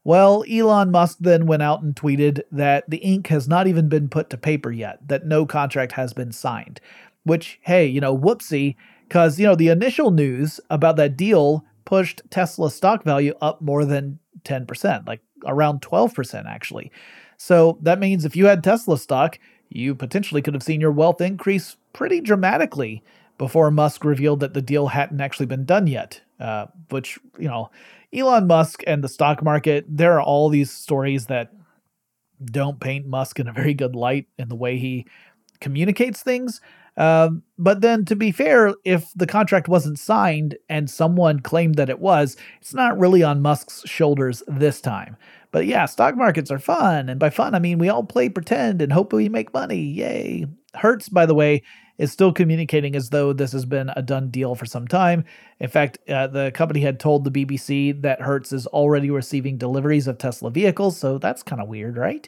Well, 0.03 0.46
Elon 0.48 0.91
Musk 0.91 1.18
then 1.20 1.48
went 1.48 1.63
out 1.63 1.82
and 1.82 1.96
tweeted 1.96 2.41
that 2.51 2.88
the 2.88 2.98
ink 2.98 3.25
has 3.27 3.48
not 3.48 3.65
even 3.65 3.89
been 3.89 4.08
put 4.08 4.30
to 4.30 4.38
paper 4.38 4.72
yet, 4.72 5.00
that 5.08 5.25
no 5.25 5.48
contract 5.48 5.94
has 5.94 6.13
been 6.13 6.32
signed. 6.32 6.80
Which, 7.24 7.60
hey, 7.63 7.88
you 7.88 8.00
know, 8.00 8.15
whoopsie, 8.15 8.75
because, 9.08 9.39
you 9.39 9.48
know, 9.48 9.56
the 9.56 9.70
initial 9.70 10.12
news 10.12 10.60
about 10.70 10.96
that 10.98 11.18
deal 11.18 11.65
pushed 11.86 12.22
Tesla 12.30 12.70
stock 12.70 13.03
value 13.03 13.34
up 13.41 13.63
more 13.63 13.84
than 13.84 14.20
10%, 14.44 15.08
like 15.08 15.22
around 15.44 15.82
12%, 15.82 16.46
actually. 16.46 16.91
So 17.38 17.80
that 17.82 18.00
means 18.00 18.25
if 18.25 18.36
you 18.36 18.46
had 18.46 18.63
Tesla 18.63 18.96
stock, 18.96 19.39
you 19.70 19.96
potentially 19.96 20.44
could 20.44 20.53
have 20.53 20.62
seen 20.62 20.82
your 20.82 20.91
wealth 20.91 21.20
increase 21.20 21.77
pretty 21.94 22.22
dramatically 22.22 23.03
before 23.41 23.71
Musk 23.71 24.05
revealed 24.05 24.39
that 24.41 24.53
the 24.53 24.62
deal 24.62 24.86
hadn't 24.86 25.19
actually 25.19 25.48
been 25.48 25.65
done 25.65 25.88
yet. 25.88 26.21
Uh, 26.39 26.67
which, 26.89 27.17
you 27.39 27.48
know, 27.48 27.71
Elon 28.13 28.45
Musk 28.45 28.83
and 28.86 29.03
the 29.03 29.10
stock 29.10 29.41
market, 29.41 29.83
there 29.88 30.13
are 30.13 30.21
all 30.21 30.48
these 30.48 30.69
stories 30.69 31.25
that 31.25 31.51
don't 32.45 32.79
paint 32.79 33.07
Musk 33.07 33.39
in 33.39 33.48
a 33.48 33.51
very 33.51 33.74
good 33.74 33.95
light 33.95 34.27
in 34.38 34.48
the 34.48 34.55
way 34.55 34.77
he 34.77 35.07
communicates 35.60 36.21
things. 36.21 36.62
Um, 36.98 37.41
but 37.57 37.81
then, 37.81 38.05
to 38.05 38.15
be 38.15 38.31
fair, 38.31 38.75
if 38.86 39.12
the 39.15 39.25
contract 39.25 39.67
wasn't 39.67 39.98
signed 39.98 40.55
and 40.69 40.88
someone 40.88 41.39
claimed 41.39 41.75
that 41.75 41.89
it 41.89 41.98
was, 41.98 42.38
it's 42.60 42.75
not 42.75 43.00
really 43.00 43.24
on 43.24 43.41
Musk's 43.41 43.81
shoulders 43.88 44.43
this 44.48 44.81
time. 44.81 45.17
But 45.50 45.65
yeah, 45.65 45.86
stock 45.88 46.15
markets 46.15 46.51
are 46.51 46.60
fun. 46.60 47.10
And 47.10 47.19
by 47.19 47.31
fun, 47.31 47.55
I 47.55 47.60
mean 47.60 47.79
we 47.79 47.89
all 47.89 48.03
play 48.03 48.29
pretend 48.29 48.83
and 48.83 48.93
hope 48.93 49.13
we 49.13 49.29
make 49.29 49.51
money. 49.51 49.81
Yay. 49.81 50.45
Hertz, 50.75 51.10
by 51.10 51.25
the 51.25 51.33
way, 51.33 51.63
is 52.01 52.12
still 52.12 52.34
communicating 52.34 52.96
as 52.96 53.12
though 53.12 53.31
this 53.31 53.51
has 53.51 53.63
been 53.63 53.91
a 53.96 54.01
done 54.01 54.29
deal 54.29 54.55
for 54.55 54.65
some 54.65 54.88
time. 54.88 55.24
In 55.60 55.70
fact, 55.70 56.00
uh, 56.10 56.25
the 56.25 56.51
company 56.51 56.81
had 56.81 57.00
told 57.00 57.24
the 57.24 57.31
BBC 57.31 58.01
that 58.01 58.22
Hertz 58.22 58.51
is 58.51 58.65
already 58.67 59.12
receiving 59.12 59.55
deliveries 59.55 60.08
of 60.08 60.17
Tesla 60.17 60.50
vehicles, 60.50 60.98
so 60.98 61.20
that's 61.20 61.43
kind 61.43 61.62
of 61.62 61.67
weird, 61.67 61.98
right? 61.98 62.27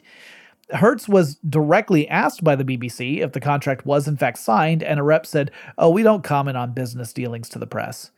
Hertz 0.70 1.08
was 1.08 1.34
directly 1.48 2.08
asked 2.08 2.44
by 2.44 2.54
the 2.54 2.64
BBC 2.64 3.18
if 3.18 3.32
the 3.32 3.40
contract 3.40 3.84
was 3.84 4.06
in 4.06 4.16
fact 4.16 4.38
signed, 4.38 4.84
and 4.84 5.00
a 5.00 5.02
rep 5.02 5.26
said, 5.26 5.50
Oh, 5.76 5.90
we 5.90 6.04
don't 6.04 6.22
comment 6.22 6.56
on 6.56 6.72
business 6.72 7.12
dealings 7.12 7.48
to 7.48 7.58
the 7.58 7.66
press. 7.66 8.12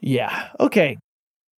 Yeah, 0.00 0.48
okay. 0.58 0.96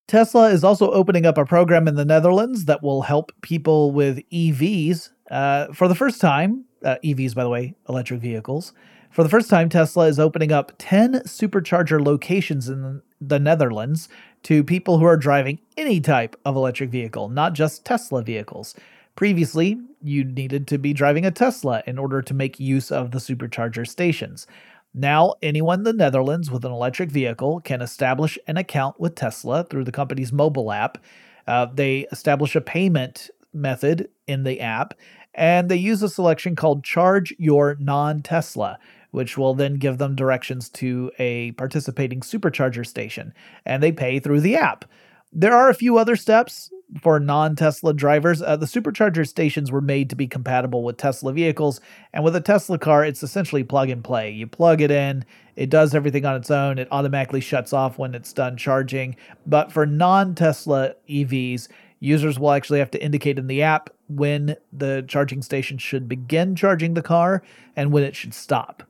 Tesla 0.09 0.51
is 0.51 0.65
also 0.65 0.91
opening 0.91 1.25
up 1.25 1.39
a 1.39 1.47
program 1.47 1.87
in 1.87 1.95
the 1.95 2.05
Netherlands 2.05 2.65
that 2.65 2.83
will 2.83 3.03
help 3.03 3.31
people 3.43 3.93
with 3.93 4.29
EVs. 4.31 5.11
Uh, 5.31 5.73
for 5.73 5.87
the 5.87 5.95
first 5.95 6.21
time, 6.21 6.65
uh, 6.85 6.97
EVs, 7.03 7.35
by 7.35 7.43
the 7.43 7.49
way, 7.49 7.75
electric 7.89 8.21
vehicles. 8.21 8.73
For 9.11 9.23
the 9.23 9.29
first 9.29 9.49
time, 9.49 9.69
Tesla 9.69 10.09
is 10.09 10.19
opening 10.19 10.53
up 10.53 10.73
10 10.79 11.21
supercharger 11.21 12.05
locations 12.05 12.69
in 12.69 13.01
the 13.21 13.39
Netherlands 13.39 14.09
to 14.43 14.65
people 14.65 14.99
who 14.99 15.05
are 15.05 15.17
driving 15.17 15.61
any 15.77 16.01
type 16.01 16.37
of 16.45 16.57
electric 16.57 16.91
vehicle, 16.91 17.29
not 17.29 17.53
just 17.53 17.85
Tesla 17.85 18.23
vehicles. 18.23 18.75
Previously, 19.17 19.81
you 20.03 20.25
needed 20.25 20.67
to 20.67 20.79
be 20.79 20.93
driving 20.93 21.25
a 21.25 21.31
Tesla 21.31 21.83
in 21.87 21.99
order 21.99 22.21
to 22.23 22.35
make 22.35 22.59
use 22.59 22.91
of 22.91 23.13
the 23.13 23.19
supercharger 23.19 23.87
stations. 23.87 24.47
Now, 24.93 25.35
anyone 25.43 25.81
in 25.81 25.85
the 25.85 25.93
Netherlands 25.93 26.51
with 26.51 26.65
an 26.65 26.73
electric 26.73 27.11
vehicle 27.11 27.61
can 27.61 27.83
establish 27.83 28.39
an 28.47 28.57
account 28.57 29.01
with 29.01 29.15
Tesla 29.15 29.65
through 29.65 29.85
the 29.85 29.93
company's 29.93 30.33
mobile 30.33 30.73
app. 30.73 30.99
Uh, 31.47 31.67
they 31.67 32.07
establish 32.13 32.57
a 32.57 32.61
payment 32.61 33.31
method 33.53 34.09
in 34.27 34.45
the 34.45 34.61
app, 34.61 34.95
and 35.35 35.69
they 35.69 35.77
use 35.77 36.03
a 36.03 36.09
selection 36.09 36.57
called 36.57 36.85
Charge 36.85 37.35
Your 37.39 37.77
Non 37.81 38.23
Tesla, 38.23 38.79
which 39.11 39.37
will 39.37 39.55
then 39.55 39.75
give 39.75 39.99
them 39.99 40.15
directions 40.15 40.69
to 40.71 41.11
a 41.19 41.53
participating 41.53 42.21
supercharger 42.21 42.87
station, 42.87 43.35
and 43.65 43.83
they 43.83 43.93
pay 43.93 44.19
through 44.19 44.41
the 44.41 44.57
app. 44.57 44.85
There 45.33 45.55
are 45.55 45.69
a 45.69 45.75
few 45.75 45.99
other 45.99 46.17
steps 46.17 46.71
for 47.01 47.19
non 47.19 47.57
Tesla 47.57 47.93
drivers. 47.93 48.41
Uh, 48.41 48.57
the 48.57 48.67
supercharger 48.67 49.27
stations 49.27 49.73
were 49.73 49.81
made 49.81 50.11
to 50.11 50.17
be 50.17 50.29
compatible 50.29 50.85
with 50.85 50.97
Tesla 50.97 51.33
vehicles, 51.33 51.81
and 52.13 52.23
with 52.23 52.37
a 52.37 52.41
Tesla 52.41 52.79
car, 52.79 53.05
it's 53.05 53.23
essentially 53.23 53.65
plug 53.65 53.91
and 53.91 54.05
play. 54.05 54.31
You 54.31 54.47
plug 54.47 54.81
it 54.81 54.91
in, 54.91 55.25
it 55.57 55.71
does 55.71 55.95
everything 55.95 56.25
on 56.25 56.37
its 56.37 56.51
own, 56.51 56.79
it 56.79 56.89
automatically 56.91 57.41
shuts 57.41 57.73
off 57.73 57.99
when 57.99 58.15
it's 58.15 58.33
done 58.33 58.57
charging. 58.57 59.17
But 59.47 59.73
for 59.73 59.87
non 59.87 60.35
Tesla 60.35 60.95
EVs, 61.09 61.69
users 62.01 62.39
will 62.39 62.53
actually 62.53 62.79
have 62.79 62.91
to 62.93 63.03
indicate 63.03 63.39
in 63.39 63.47
the 63.47 63.63
app 63.63 63.91
when 64.09 64.57
the 64.73 65.05
charging 65.09 65.43
station 65.43 65.79
should 65.79 66.09
begin 66.09 66.55
charging 66.55 66.95
the 66.95 67.03
car 67.03 67.43
and 67.77 67.93
when 67.93 68.03
it 68.03 68.15
should 68.15 68.35
stop. 68.35 68.83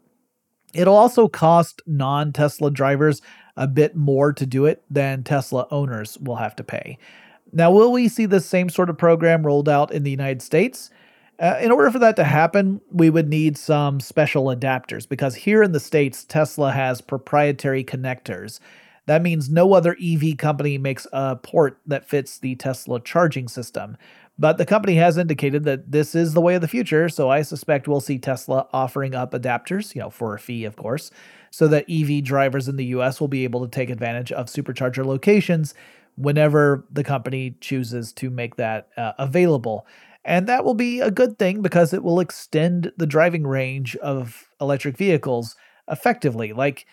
It'll 0.73 0.97
also 0.97 1.29
cost 1.29 1.83
non 1.87 2.33
Tesla 2.33 2.71
drivers 2.71 3.23
a 3.57 3.67
bit 3.69 3.95
more 3.95 4.33
to 4.33 4.47
do 4.47 4.67
it 4.67 4.83
than 4.91 5.23
Tesla 5.23 5.69
owners 5.71 6.19
will 6.19 6.37
have 6.37 6.57
to 6.57 6.65
pay. 6.65 6.99
Now, 7.53 7.71
will 7.71 7.93
we 7.93 8.09
see 8.09 8.27
the 8.27 8.41
same 8.41 8.69
sort 8.69 8.91
of 8.91 8.99
program 8.99 9.47
rolled 9.47 9.69
out 9.69 9.93
in 9.93 10.03
the 10.03 10.11
United 10.11 10.43
States? 10.43 10.91
Uh, 11.39 11.59
in 11.61 11.71
order 11.71 11.91
for 11.91 11.99
that 12.01 12.17
to 12.17 12.25
happen, 12.25 12.81
we 12.91 13.11
would 13.11 13.29
need 13.29 13.57
some 13.57 14.01
special 14.01 14.47
adapters 14.47 15.09
because 15.09 15.35
here 15.35 15.63
in 15.63 15.73
the 15.73 15.81
States, 15.81 16.25
Tesla 16.25 16.73
has 16.73 17.01
proprietary 17.01 17.85
connectors. 17.85 18.59
That 19.07 19.23
means 19.23 19.51
no 19.51 19.75
other 19.75 19.97
EV 20.03 20.37
company 20.39 20.79
makes 20.79 21.07
a 21.13 21.37
port 21.37 21.79
that 21.87 22.09
fits 22.09 22.39
the 22.39 22.55
Tesla 22.57 23.01
charging 23.01 23.49
system. 23.49 23.97
But 24.39 24.59
the 24.59 24.67
company 24.67 24.97
has 24.97 25.17
indicated 25.17 25.65
that 25.65 25.93
this 25.93 26.15
is 26.15 26.35
the 26.35 26.41
way 26.41 26.57
of 26.57 26.61
the 26.61 26.69
future, 26.69 27.09
so 27.09 27.31
I 27.31 27.43
suspect 27.43 27.87
we'll 27.87 28.01
see 28.01 28.19
Tesla 28.19 28.67
offering 28.73 29.15
up 29.15 29.33
adapters, 29.33 29.95
you 29.95 30.01
know, 30.01 30.11
for 30.11 30.35
a 30.35 30.41
fee, 30.41 30.65
of 30.65 30.75
course, 30.75 31.13
so 31.51 31.69
that 31.69 31.85
EV 31.89 32.25
drivers 32.25 32.67
in 32.67 32.77
the 32.77 32.87
US 32.87 33.21
will 33.21 33.29
be 33.29 33.45
able 33.45 33.61
to 33.63 33.71
take 33.71 33.91
advantage 33.91 34.33
of 34.33 34.47
supercharger 34.47 35.05
locations 35.05 35.75
whenever 36.17 36.85
the 36.91 37.05
company 37.05 37.57
chooses 37.61 38.13
to 38.15 38.31
make 38.31 38.57
that 38.57 38.89
uh, 38.97 39.13
available. 39.19 39.87
And 40.25 40.47
that 40.49 40.65
will 40.65 40.75
be 40.75 41.01
a 41.01 41.11
good 41.11 41.39
thing 41.39 41.61
because 41.61 41.93
it 41.93 42.03
will 42.03 42.19
extend 42.19 42.93
the 42.97 43.07
driving 43.07 43.47
range 43.47 43.95
of 43.97 44.49
electric 44.61 44.97
vehicles 44.97 45.55
effectively. 45.89 46.53
Like, 46.53 46.87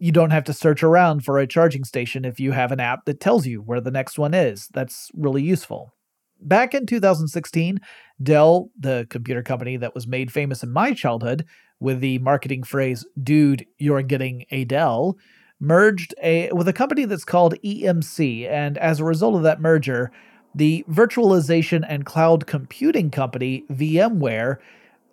you 0.00 0.10
don't 0.10 0.30
have 0.30 0.44
to 0.44 0.54
search 0.54 0.82
around 0.82 1.24
for 1.24 1.38
a 1.38 1.46
charging 1.46 1.84
station 1.84 2.24
if 2.24 2.40
you 2.40 2.52
have 2.52 2.72
an 2.72 2.80
app 2.80 3.04
that 3.04 3.20
tells 3.20 3.46
you 3.46 3.60
where 3.60 3.82
the 3.82 3.90
next 3.90 4.18
one 4.18 4.32
is. 4.32 4.68
That's 4.72 5.10
really 5.14 5.42
useful. 5.42 5.92
Back 6.40 6.74
in 6.74 6.86
2016, 6.86 7.78
Dell, 8.22 8.70
the 8.78 9.06
computer 9.10 9.42
company 9.42 9.76
that 9.76 9.94
was 9.94 10.06
made 10.06 10.32
famous 10.32 10.62
in 10.62 10.72
my 10.72 10.94
childhood 10.94 11.44
with 11.80 12.00
the 12.00 12.18
marketing 12.20 12.62
phrase, 12.62 13.04
dude, 13.22 13.66
you're 13.76 14.00
getting 14.00 14.46
a 14.50 14.64
Dell, 14.64 15.18
merged 15.60 16.14
a, 16.22 16.50
with 16.52 16.66
a 16.66 16.72
company 16.72 17.04
that's 17.04 17.24
called 17.24 17.54
EMC. 17.62 18.48
And 18.48 18.78
as 18.78 19.00
a 19.00 19.04
result 19.04 19.36
of 19.36 19.42
that 19.42 19.60
merger, 19.60 20.10
the 20.54 20.82
virtualization 20.90 21.84
and 21.86 22.06
cloud 22.06 22.46
computing 22.46 23.10
company 23.10 23.64
VMware 23.70 24.56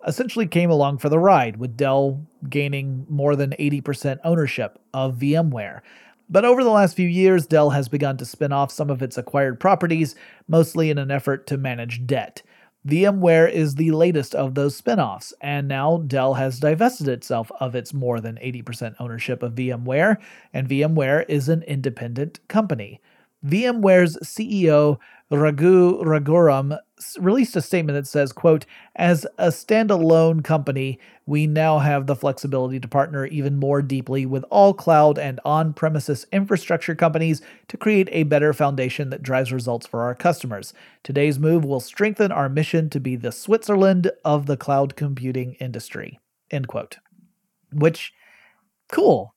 essentially 0.06 0.46
came 0.46 0.70
along 0.70 0.98
for 0.98 1.08
the 1.08 1.18
ride, 1.18 1.56
with 1.56 1.76
Dell 1.76 2.26
gaining 2.48 3.06
more 3.08 3.36
than 3.36 3.50
80% 3.58 4.18
ownership 4.24 4.78
of 4.94 5.16
VMware. 5.16 5.80
But 6.30 6.44
over 6.44 6.62
the 6.62 6.70
last 6.70 6.94
few 6.94 7.08
years, 7.08 7.46
Dell 7.46 7.70
has 7.70 7.88
begun 7.88 8.16
to 8.18 8.26
spin 8.26 8.52
off 8.52 8.70
some 8.70 8.90
of 8.90 9.02
its 9.02 9.16
acquired 9.16 9.58
properties, 9.58 10.14
mostly 10.46 10.90
in 10.90 10.98
an 10.98 11.10
effort 11.10 11.46
to 11.46 11.56
manage 11.56 12.06
debt. 12.06 12.42
VMware 12.86 13.50
is 13.50 13.74
the 13.74 13.90
latest 13.90 14.34
of 14.34 14.54
those 14.54 14.76
spin 14.76 15.00
offs, 15.00 15.34
and 15.40 15.66
now 15.66 15.98
Dell 16.06 16.34
has 16.34 16.60
divested 16.60 17.08
itself 17.08 17.50
of 17.60 17.74
its 17.74 17.92
more 17.92 18.20
than 18.20 18.36
80% 18.36 18.94
ownership 19.00 19.42
of 19.42 19.54
VMware, 19.54 20.16
and 20.52 20.68
VMware 20.68 21.24
is 21.28 21.48
an 21.48 21.62
independent 21.62 22.40
company. 22.48 23.00
VMware's 23.46 24.16
CEO 24.18 24.98
Raghu 25.30 26.02
Raghuram 26.02 26.78
released 27.18 27.54
a 27.54 27.60
statement 27.60 27.96
that 27.96 28.06
says, 28.06 28.32
quote, 28.32 28.64
as 28.96 29.26
a 29.36 29.48
standalone 29.48 30.42
company, 30.42 30.98
we 31.26 31.46
now 31.46 31.78
have 31.78 32.06
the 32.06 32.16
flexibility 32.16 32.80
to 32.80 32.88
partner 32.88 33.26
even 33.26 33.56
more 33.56 33.82
deeply 33.82 34.24
with 34.24 34.44
all 34.50 34.72
cloud 34.72 35.18
and 35.18 35.38
on-premises 35.44 36.26
infrastructure 36.32 36.94
companies 36.94 37.42
to 37.68 37.76
create 37.76 38.08
a 38.10 38.22
better 38.22 38.54
foundation 38.54 39.10
that 39.10 39.22
drives 39.22 39.52
results 39.52 39.86
for 39.86 40.02
our 40.02 40.14
customers. 40.14 40.72
Today's 41.02 41.38
move 41.38 41.64
will 41.64 41.80
strengthen 41.80 42.32
our 42.32 42.48
mission 42.48 42.88
to 42.90 42.98
be 42.98 43.14
the 43.14 43.32
Switzerland 43.32 44.10
of 44.24 44.46
the 44.46 44.56
cloud 44.56 44.96
computing 44.96 45.54
industry. 45.54 46.18
End 46.50 46.68
quote. 46.68 46.96
Which 47.70 48.12
cool. 48.90 49.34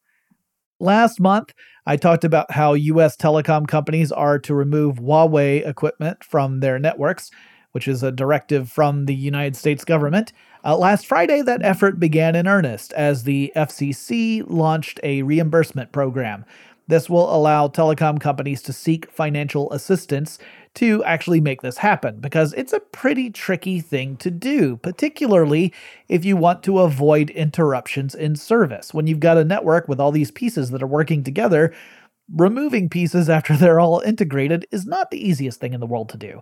Last 0.82 1.20
month, 1.20 1.54
I 1.86 1.96
talked 1.96 2.24
about 2.24 2.50
how 2.50 2.74
US 2.74 3.16
telecom 3.16 3.68
companies 3.68 4.12
are 4.12 4.40
to 4.40 4.56
remove 4.56 4.96
Huawei 4.96 5.64
equipment 5.64 6.24
from 6.24 6.60
their 6.60 6.80
networks, 6.80 7.30
which 7.72 7.88
is 7.88 8.02
a 8.02 8.12
directive 8.12 8.68
from 8.68 9.06
the 9.06 9.14
United 9.14 9.56
States 9.56 9.86
government. 9.86 10.34
Uh, 10.66 10.76
last 10.76 11.06
Friday, 11.06 11.44
that 11.44 11.62
effort 11.62 12.00
began 12.00 12.36
in 12.36 12.48
earnest 12.48 12.94
as 12.94 13.26
the 13.26 13.54
FCC 13.56 14.44
launched 14.48 15.00
a 15.04 15.22
reimbursement 15.22 15.92
program. 15.92 16.46
This 16.92 17.10
will 17.10 17.34
allow 17.34 17.70
telecom 17.70 18.20
companies 18.20 18.62
to 18.64 18.74
seek 18.74 19.10
financial 19.10 19.72
assistance 19.72 20.38
to 20.74 21.02
actually 21.06 21.40
make 21.40 21.62
this 21.62 21.78
happen 21.78 22.20
because 22.20 22.52
it's 22.52 22.74
a 22.74 22.82
pretty 22.82 23.30
tricky 23.30 23.80
thing 23.80 24.18
to 24.18 24.30
do, 24.30 24.76
particularly 24.76 25.74
if 26.10 26.26
you 26.26 26.36
want 26.36 26.64
to 26.64 26.80
avoid 26.80 27.30
interruptions 27.30 28.14
in 28.14 28.36
service. 28.36 28.94
When 28.94 29.08
you've 29.08 29.22
got 29.22 29.38
a 29.38 29.46
network 29.46 29.88
with 29.88 30.02
all 30.02 30.12
these 30.12 30.32
pieces 30.32 30.72
that 30.72 30.84
are 30.84 30.88
working 30.88 31.24
together, 31.24 31.74
removing 32.30 32.90
pieces 32.90 33.30
after 33.38 33.56
they're 33.56 33.80
all 33.80 34.02
integrated 34.02 34.68
is 34.70 34.86
not 34.86 35.12
the 35.12 35.26
easiest 35.26 35.62
thing 35.62 35.72
in 35.72 35.80
the 35.80 35.88
world 35.88 36.10
to 36.10 36.18
do. 36.18 36.42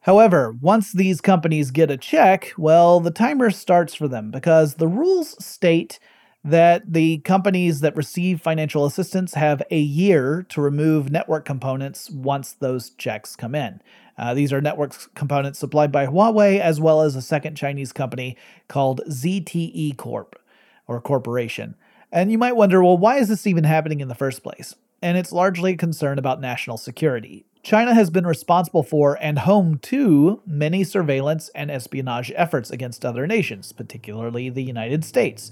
However, 0.00 0.56
once 0.62 0.92
these 0.92 1.20
companies 1.20 1.70
get 1.70 1.90
a 1.90 1.98
check, 1.98 2.54
well, 2.56 3.00
the 3.00 3.10
timer 3.10 3.50
starts 3.50 3.94
for 3.94 4.08
them 4.08 4.30
because 4.30 4.76
the 4.76 4.88
rules 4.88 5.44
state 5.44 5.98
that 6.44 6.92
the 6.92 7.18
companies 7.18 7.80
that 7.80 7.96
receive 7.96 8.40
financial 8.40 8.84
assistance 8.84 9.32
have 9.34 9.62
a 9.70 9.78
year 9.78 10.44
to 10.50 10.60
remove 10.60 11.10
network 11.10 11.46
components 11.46 12.10
once 12.10 12.52
those 12.52 12.90
checks 12.90 13.34
come 13.34 13.54
in. 13.54 13.80
Uh, 14.18 14.34
these 14.34 14.52
are 14.52 14.60
network 14.60 15.14
components 15.14 15.58
supplied 15.58 15.90
by 15.90 16.06
Huawei 16.06 16.60
as 16.60 16.80
well 16.80 17.00
as 17.00 17.16
a 17.16 17.22
second 17.22 17.56
Chinese 17.56 17.92
company 17.92 18.36
called 18.68 19.00
ZTE 19.08 19.96
Corp 19.96 20.38
or 20.86 21.00
Corporation. 21.00 21.74
And 22.12 22.30
you 22.30 22.38
might 22.38 22.56
wonder, 22.56 22.84
well, 22.84 22.98
why 22.98 23.16
is 23.16 23.28
this 23.28 23.46
even 23.46 23.64
happening 23.64 24.00
in 24.00 24.08
the 24.08 24.14
first 24.14 24.42
place? 24.42 24.76
And 25.02 25.18
it's 25.18 25.32
largely 25.32 25.72
a 25.72 25.76
concern 25.76 26.18
about 26.18 26.40
national 26.40 26.76
security. 26.76 27.44
China 27.62 27.94
has 27.94 28.10
been 28.10 28.26
responsible 28.26 28.82
for 28.82 29.18
and 29.20 29.40
home 29.40 29.78
to 29.78 30.42
many 30.46 30.84
surveillance 30.84 31.48
and 31.54 31.70
espionage 31.70 32.30
efforts 32.36 32.70
against 32.70 33.04
other 33.04 33.26
nations, 33.26 33.72
particularly 33.72 34.50
the 34.50 34.62
United 34.62 35.04
States 35.04 35.50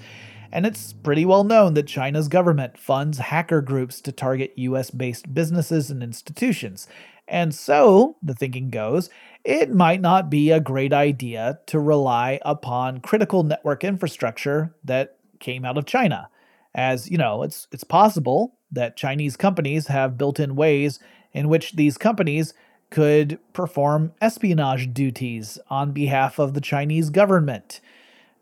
and 0.53 0.67
it's 0.67 0.93
pretty 0.93 1.25
well 1.25 1.45
known 1.45 1.75
that 1.75 1.87
China's 1.87 2.29
government 2.29 2.79
funds 2.79 3.19
hacker 3.19 3.61
groups 3.61 4.01
to 4.03 4.13
target 4.13 4.53
US 4.57 4.91
based 4.91 5.35
businesses 5.35 5.91
and 5.91 6.03
institutions. 6.03 6.87
And 7.27 7.55
so, 7.55 8.17
the 8.23 8.35
thinking 8.35 8.69
goes, 8.69 9.09
it 9.45 9.73
might 9.73 10.01
not 10.01 10.29
be 10.29 10.51
a 10.51 10.61
great 10.61 10.93
idea 10.93 11.61
to 11.67 11.81
rely 11.81 12.39
upon 12.43 13.01
critical 13.01 13.43
network 13.43 13.83
infrastructure 13.83 14.75
that 14.85 15.17
came 15.41 15.65
out 15.65 15.79
of 15.79 15.87
China. 15.87 16.29
As 16.75 17.11
you 17.11 17.19
know, 17.19 17.43
it's 17.43 17.67
it's 17.73 17.85
possible 17.85 18.55
that 18.71 18.97
Chinese 18.97 19.37
companies 19.37 19.89
have 19.89 20.19
built-in 20.19 20.57
ways 20.57 20.99
in 21.33 21.49
which 21.49 21.73
these 21.73 21.99
companies 21.99 22.55
could 22.91 23.39
perform 23.53 24.13
espionage 24.21 24.93
duties 24.93 25.59
on 25.71 25.93
behalf 25.93 26.39
of 26.39 26.55
the 26.55 26.61
Chinese 26.61 27.09
government. 27.11 27.81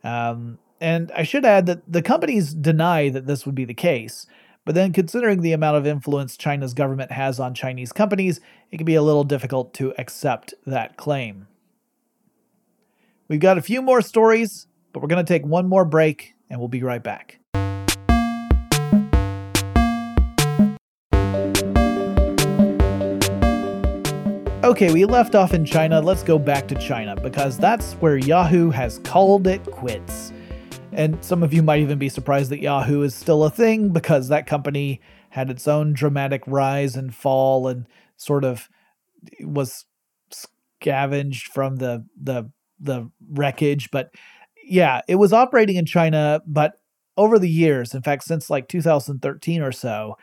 Um, 0.03 0.59
and 0.81 1.13
I 1.13 1.23
should 1.25 1.45
add 1.45 1.67
that 1.67 1.83
the 1.91 2.03
companies 2.03 2.55
deny 2.55 3.11
that 3.11 3.27
this 3.27 3.45
would 3.45 3.55
be 3.55 3.67
the 3.67 3.75
case. 3.75 4.27
But 4.65 4.75
then, 4.75 4.93
considering 4.93 5.41
the 5.41 5.53
amount 5.53 5.77
of 5.77 5.87
influence 5.87 6.37
China's 6.37 6.75
government 6.75 7.13
has 7.13 7.41
on 7.41 7.55
Chinese 7.55 7.93
companies, 7.93 8.41
it 8.71 8.77
can 8.77 8.85
be 8.87 8.95
a 8.95 9.03
little 9.03 9.25
difficult 9.25 9.75
to 9.75 9.95
accept 9.99 10.55
that 10.67 10.97
claim. 10.97 11.47
We've 13.29 13.41
got 13.41 13.59
a 13.59 13.63
few 13.63 13.83
more 13.83 14.03
stories, 14.03 14.67
but 14.93 15.01
we're 15.01 15.09
going 15.09 15.25
to 15.25 15.33
take 15.33 15.47
one 15.47 15.69
more 15.69 15.85
break 15.85 16.35
and 16.49 16.59
we'll 16.59 16.69
be 16.69 16.83
right 16.83 17.03
back. 17.03 17.39
Okay, 24.63 24.93
we 24.93 25.05
left 25.05 25.35
off 25.35 25.53
in 25.53 25.65
China. 25.65 26.01
Let's 26.01 26.23
go 26.23 26.39
back 26.39 26.69
to 26.69 26.75
China 26.75 27.17
because 27.17 27.57
that's 27.57 27.95
where 27.95 28.19
Yahoo 28.19 28.71
has 28.71 28.99
called 29.01 29.47
it 29.47 29.65
quits. 29.65 30.33
And 30.93 31.23
some 31.25 31.43
of 31.43 31.55
you 31.55 31.63
might 31.63 31.81
even 31.81 31.99
be 31.99 32.09
surprised 32.09 32.51
that 32.51 32.61
Yahoo 32.61 33.03
is 33.03 33.15
still 33.15 33.45
a 33.45 33.51
thing 33.51 33.91
because 33.91 34.29
that 34.29 34.47
company 34.47 35.01
had 35.31 35.51
its 35.51 35.69
own 35.69 35.93
dramatic 35.93 36.43
rise 36.47 36.97
and 36.97 37.15
fall 37.15 37.69
and 37.69 37.87
sort 38.17 38.45
of 38.45 38.69
was 39.43 39.85
scavenged 40.31 41.53
from 41.53 41.77
the 41.77 42.05
the 42.21 42.51
the 42.81 43.11
wreckage, 43.33 43.91
but 43.91 44.11
yeah, 44.65 45.01
it 45.09 45.17
was 45.17 45.33
operating 45.33 45.77
in 45.77 45.85
China, 45.85 46.41
but 46.47 46.75
over 47.17 47.39
the 47.39 47.49
years, 47.49 47.95
in 47.95 48.03
fact, 48.03 48.25
since 48.25 48.49
like 48.49 48.69
2013 48.69 49.61
or 49.61 49.73
so, 49.73 50.17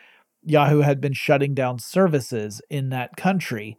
Yahoo 0.43 0.79
had 0.79 0.99
been 0.99 1.13
shutting 1.13 1.53
down 1.53 1.77
services 1.77 2.61
in 2.69 2.89
that 2.89 3.15
country. 3.17 3.77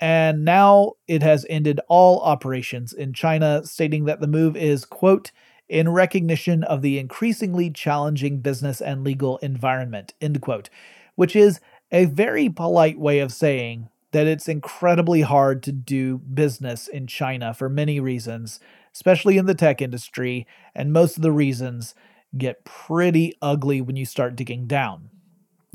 And 0.00 0.44
now 0.44 0.92
it 1.08 1.22
has 1.22 1.44
ended 1.50 1.80
all 1.88 2.20
operations 2.20 2.92
in 2.92 3.12
China, 3.12 3.62
stating 3.64 4.04
that 4.06 4.20
the 4.20 4.26
move 4.26 4.56
is, 4.56 4.84
quote, 4.84 5.30
in 5.74 5.88
recognition 5.88 6.62
of 6.62 6.82
the 6.82 7.00
increasingly 7.00 7.68
challenging 7.68 8.38
business 8.38 8.80
and 8.80 9.02
legal 9.02 9.38
environment, 9.38 10.14
end 10.20 10.40
quote, 10.40 10.70
which 11.16 11.34
is 11.34 11.58
a 11.90 12.04
very 12.04 12.48
polite 12.48 12.96
way 12.96 13.18
of 13.18 13.32
saying 13.32 13.88
that 14.12 14.28
it's 14.28 14.46
incredibly 14.48 15.22
hard 15.22 15.64
to 15.64 15.72
do 15.72 16.18
business 16.18 16.86
in 16.86 17.08
China 17.08 17.52
for 17.52 17.68
many 17.68 17.98
reasons, 17.98 18.60
especially 18.94 19.36
in 19.36 19.46
the 19.46 19.54
tech 19.54 19.82
industry, 19.82 20.46
and 20.76 20.92
most 20.92 21.16
of 21.16 21.24
the 21.24 21.32
reasons 21.32 21.96
get 22.38 22.64
pretty 22.64 23.34
ugly 23.42 23.80
when 23.80 23.96
you 23.96 24.06
start 24.06 24.36
digging 24.36 24.68
down. 24.68 25.10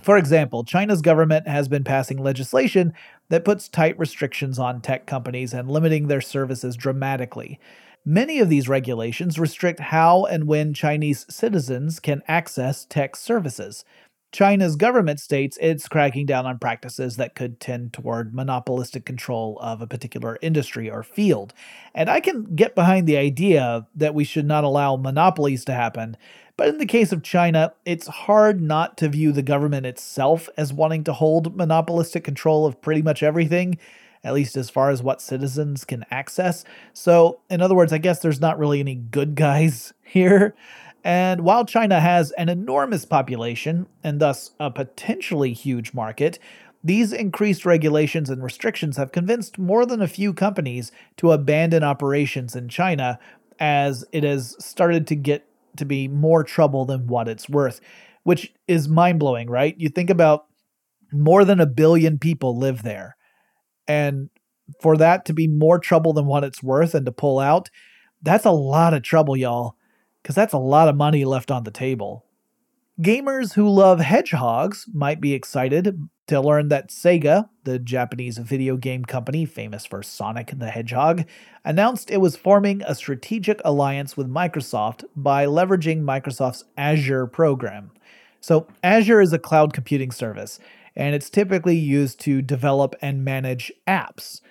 For 0.01 0.17
example, 0.17 0.63
China's 0.63 1.01
government 1.01 1.45
has 1.45 1.67
been 1.67 1.83
passing 1.83 2.23
legislation 2.23 2.93
that 3.27 3.43
puts 3.43 3.67
tight 3.67 3.99
restrictions 3.99 4.57
on 4.57 4.79
tech 4.79 5.05
companies 5.05 5.53
and 5.53 5.69
limiting 5.69 6.07
their 6.07 6.21
services 6.21 6.77
dramatically. 6.77 7.59
Many 8.05 8.39
of 8.39 8.49
these 8.49 8.69
regulations 8.69 9.37
restrict 9.37 9.79
how 9.79 10.25
and 10.25 10.47
when 10.47 10.73
Chinese 10.73 11.25
citizens 11.29 11.99
can 11.99 12.23
access 12.27 12.85
tech 12.85 13.15
services. 13.15 13.83
China's 14.31 14.75
government 14.75 15.19
states 15.19 15.57
it's 15.59 15.87
cracking 15.87 16.25
down 16.25 16.45
on 16.45 16.59
practices 16.59 17.17
that 17.17 17.35
could 17.35 17.59
tend 17.59 17.91
toward 17.91 18.33
monopolistic 18.33 19.03
control 19.03 19.57
of 19.59 19.81
a 19.81 19.87
particular 19.87 20.37
industry 20.41 20.89
or 20.89 21.01
field. 21.01 21.53
And 21.95 22.09
I 22.09 22.19
can 22.19 22.55
get 22.55 22.75
behind 22.75 23.07
the 23.07 23.17
idea 23.17 23.87
that 23.95 24.13
we 24.13 24.23
should 24.23 24.45
not 24.45 24.63
allow 24.63 24.95
monopolies 24.95 25.65
to 25.65 25.73
happen, 25.73 26.15
but 26.57 26.67
in 26.67 26.77
the 26.77 26.85
case 26.85 27.11
of 27.11 27.23
China, 27.23 27.73
it's 27.85 28.07
hard 28.07 28.61
not 28.61 28.97
to 28.97 29.09
view 29.09 29.31
the 29.31 29.41
government 29.41 29.87
itself 29.87 30.47
as 30.57 30.71
wanting 30.71 31.03
to 31.05 31.13
hold 31.13 31.57
monopolistic 31.57 32.23
control 32.23 32.65
of 32.65 32.81
pretty 32.81 33.01
much 33.01 33.23
everything, 33.23 33.77
at 34.23 34.33
least 34.33 34.57
as 34.57 34.69
far 34.69 34.89
as 34.89 35.01
what 35.01 35.21
citizens 35.21 35.85
can 35.85 36.05
access. 36.11 36.65
So, 36.93 37.39
in 37.49 37.61
other 37.61 37.75
words, 37.75 37.93
I 37.93 37.97
guess 37.97 38.19
there's 38.19 38.41
not 38.41 38.59
really 38.59 38.79
any 38.79 38.95
good 38.95 39.35
guys 39.35 39.93
here. 40.03 40.55
And 41.03 41.41
while 41.41 41.65
China 41.65 41.99
has 41.99 42.31
an 42.31 42.49
enormous 42.49 43.05
population 43.05 43.87
and 44.03 44.19
thus 44.19 44.51
a 44.59 44.69
potentially 44.69 45.53
huge 45.53 45.93
market, 45.93 46.39
these 46.83 47.13
increased 47.13 47.65
regulations 47.65 48.29
and 48.29 48.43
restrictions 48.43 48.97
have 48.97 49.11
convinced 49.11 49.57
more 49.57 49.85
than 49.85 50.01
a 50.01 50.07
few 50.07 50.33
companies 50.33 50.91
to 51.17 51.31
abandon 51.31 51.83
operations 51.83 52.55
in 52.55 52.69
China 52.69 53.19
as 53.59 54.05
it 54.11 54.23
has 54.23 54.55
started 54.63 55.05
to 55.07 55.15
get 55.15 55.45
to 55.77 55.85
be 55.85 56.07
more 56.07 56.43
trouble 56.43 56.85
than 56.85 57.07
what 57.07 57.27
it's 57.27 57.49
worth, 57.49 57.81
which 58.23 58.53
is 58.67 58.87
mind 58.87 59.19
blowing, 59.19 59.49
right? 59.49 59.75
You 59.77 59.89
think 59.89 60.09
about 60.09 60.45
more 61.11 61.43
than 61.43 61.59
a 61.59 61.65
billion 61.65 62.17
people 62.17 62.57
live 62.57 62.83
there. 62.83 63.15
And 63.89 64.29
for 64.79 64.95
that 64.97 65.25
to 65.25 65.33
be 65.33 65.47
more 65.47 65.79
trouble 65.79 66.13
than 66.13 66.27
what 66.27 66.43
it's 66.43 66.63
worth 66.63 66.93
and 66.93 67.05
to 67.07 67.11
pull 67.11 67.39
out, 67.39 67.69
that's 68.21 68.45
a 68.45 68.51
lot 68.51 68.93
of 68.93 69.01
trouble, 69.01 69.35
y'all, 69.35 69.75
because 70.21 70.35
that's 70.35 70.53
a 70.53 70.59
lot 70.59 70.87
of 70.87 70.95
money 70.95 71.25
left 71.25 71.51
on 71.51 71.63
the 71.63 71.71
table. 71.71 72.23
Gamers 73.01 73.53
who 73.53 73.67
love 73.67 73.99
hedgehogs 73.99 74.85
might 74.93 75.19
be 75.19 75.33
excited 75.33 75.97
to 76.27 76.41
learn 76.41 76.67
that 76.67 76.89
Sega, 76.89 77.49
the 77.63 77.79
Japanese 77.79 78.37
video 78.37 78.77
game 78.77 79.05
company 79.05 79.45
famous 79.45 79.85
for 79.85 80.03
Sonic 80.03 80.51
the 80.55 80.69
Hedgehog, 80.69 81.23
announced 81.65 82.11
it 82.11 82.21
was 82.21 82.35
forming 82.35 82.83
a 82.83 82.93
strategic 82.93 83.59
alliance 83.65 84.15
with 84.15 84.27
Microsoft 84.27 85.05
by 85.15 85.45
leveraging 85.45 86.03
Microsoft's 86.03 86.65
Azure 86.77 87.25
program. 87.25 87.89
So, 88.41 88.67
Azure 88.83 89.21
is 89.21 89.33
a 89.33 89.39
cloud 89.39 89.73
computing 89.73 90.11
service, 90.11 90.59
and 90.99 91.15
it's 91.15 91.29
typically 91.29 91.77
used 91.77 92.19
to 92.19 92.41
develop 92.41 92.93
and 93.01 93.23
manage 93.23 93.71
apps. 93.87 94.41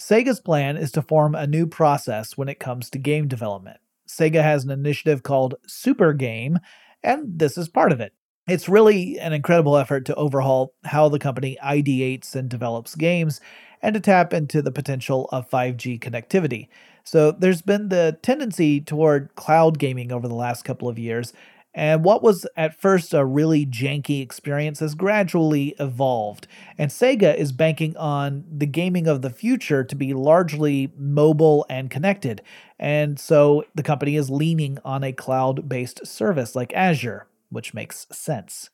Sega's 0.00 0.40
plan 0.40 0.78
is 0.78 0.90
to 0.92 1.02
form 1.02 1.34
a 1.34 1.46
new 1.46 1.66
process 1.66 2.34
when 2.34 2.48
it 2.48 2.58
comes 2.58 2.88
to 2.88 2.98
game 2.98 3.28
development. 3.28 3.76
Sega 4.08 4.42
has 4.42 4.64
an 4.64 4.70
initiative 4.70 5.22
called 5.22 5.56
Super 5.66 6.14
Game 6.14 6.60
and 7.02 7.38
this 7.38 7.58
is 7.58 7.68
part 7.68 7.92
of 7.92 8.00
it. 8.00 8.14
It's 8.48 8.70
really 8.70 9.18
an 9.18 9.34
incredible 9.34 9.76
effort 9.76 10.06
to 10.06 10.14
overhaul 10.14 10.72
how 10.84 11.10
the 11.10 11.18
company 11.18 11.58
ideates 11.62 12.34
and 12.34 12.48
develops 12.48 12.94
games 12.94 13.42
and 13.82 13.92
to 13.92 14.00
tap 14.00 14.32
into 14.32 14.62
the 14.62 14.72
potential 14.72 15.28
of 15.30 15.50
5G 15.50 16.00
connectivity. 16.00 16.68
So, 17.04 17.32
there's 17.32 17.62
been 17.62 17.90
the 17.90 18.18
tendency 18.22 18.80
toward 18.80 19.34
cloud 19.34 19.78
gaming 19.78 20.10
over 20.10 20.26
the 20.26 20.34
last 20.34 20.64
couple 20.64 20.88
of 20.88 20.98
years, 20.98 21.32
and 21.78 22.04
what 22.04 22.24
was 22.24 22.44
at 22.56 22.74
first 22.74 23.14
a 23.14 23.24
really 23.24 23.64
janky 23.64 24.20
experience 24.20 24.80
has 24.80 24.96
gradually 24.96 25.76
evolved. 25.78 26.48
And 26.76 26.90
Sega 26.90 27.36
is 27.36 27.52
banking 27.52 27.96
on 27.96 28.44
the 28.50 28.66
gaming 28.66 29.06
of 29.06 29.22
the 29.22 29.30
future 29.30 29.84
to 29.84 29.94
be 29.94 30.12
largely 30.12 30.92
mobile 30.96 31.64
and 31.70 31.88
connected. 31.88 32.42
And 32.80 33.16
so 33.20 33.64
the 33.76 33.84
company 33.84 34.16
is 34.16 34.28
leaning 34.28 34.78
on 34.84 35.04
a 35.04 35.12
cloud 35.12 35.68
based 35.68 36.04
service 36.04 36.56
like 36.56 36.72
Azure, 36.74 37.28
which 37.48 37.72
makes 37.72 38.08
sense. 38.10 38.70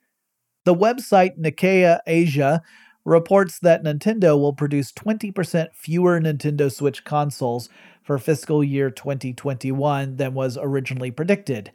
The 0.64 0.75
website 0.75 1.38
Nikkei 1.38 1.99
Asia 2.07 2.62
reports 3.05 3.59
that 3.59 3.85
Nintendo 3.85 4.40
will 4.40 4.55
produce 4.55 4.93
20% 4.93 5.75
fewer 5.75 6.19
Nintendo 6.19 6.73
Switch 6.73 7.05
consoles 7.05 7.69
for 8.03 8.17
fiscal 8.17 8.64
year 8.64 8.90
2021 8.90 10.17
than 10.17 10.33
was 10.33 10.57
originally 10.57 11.11
predicted. 11.11 11.71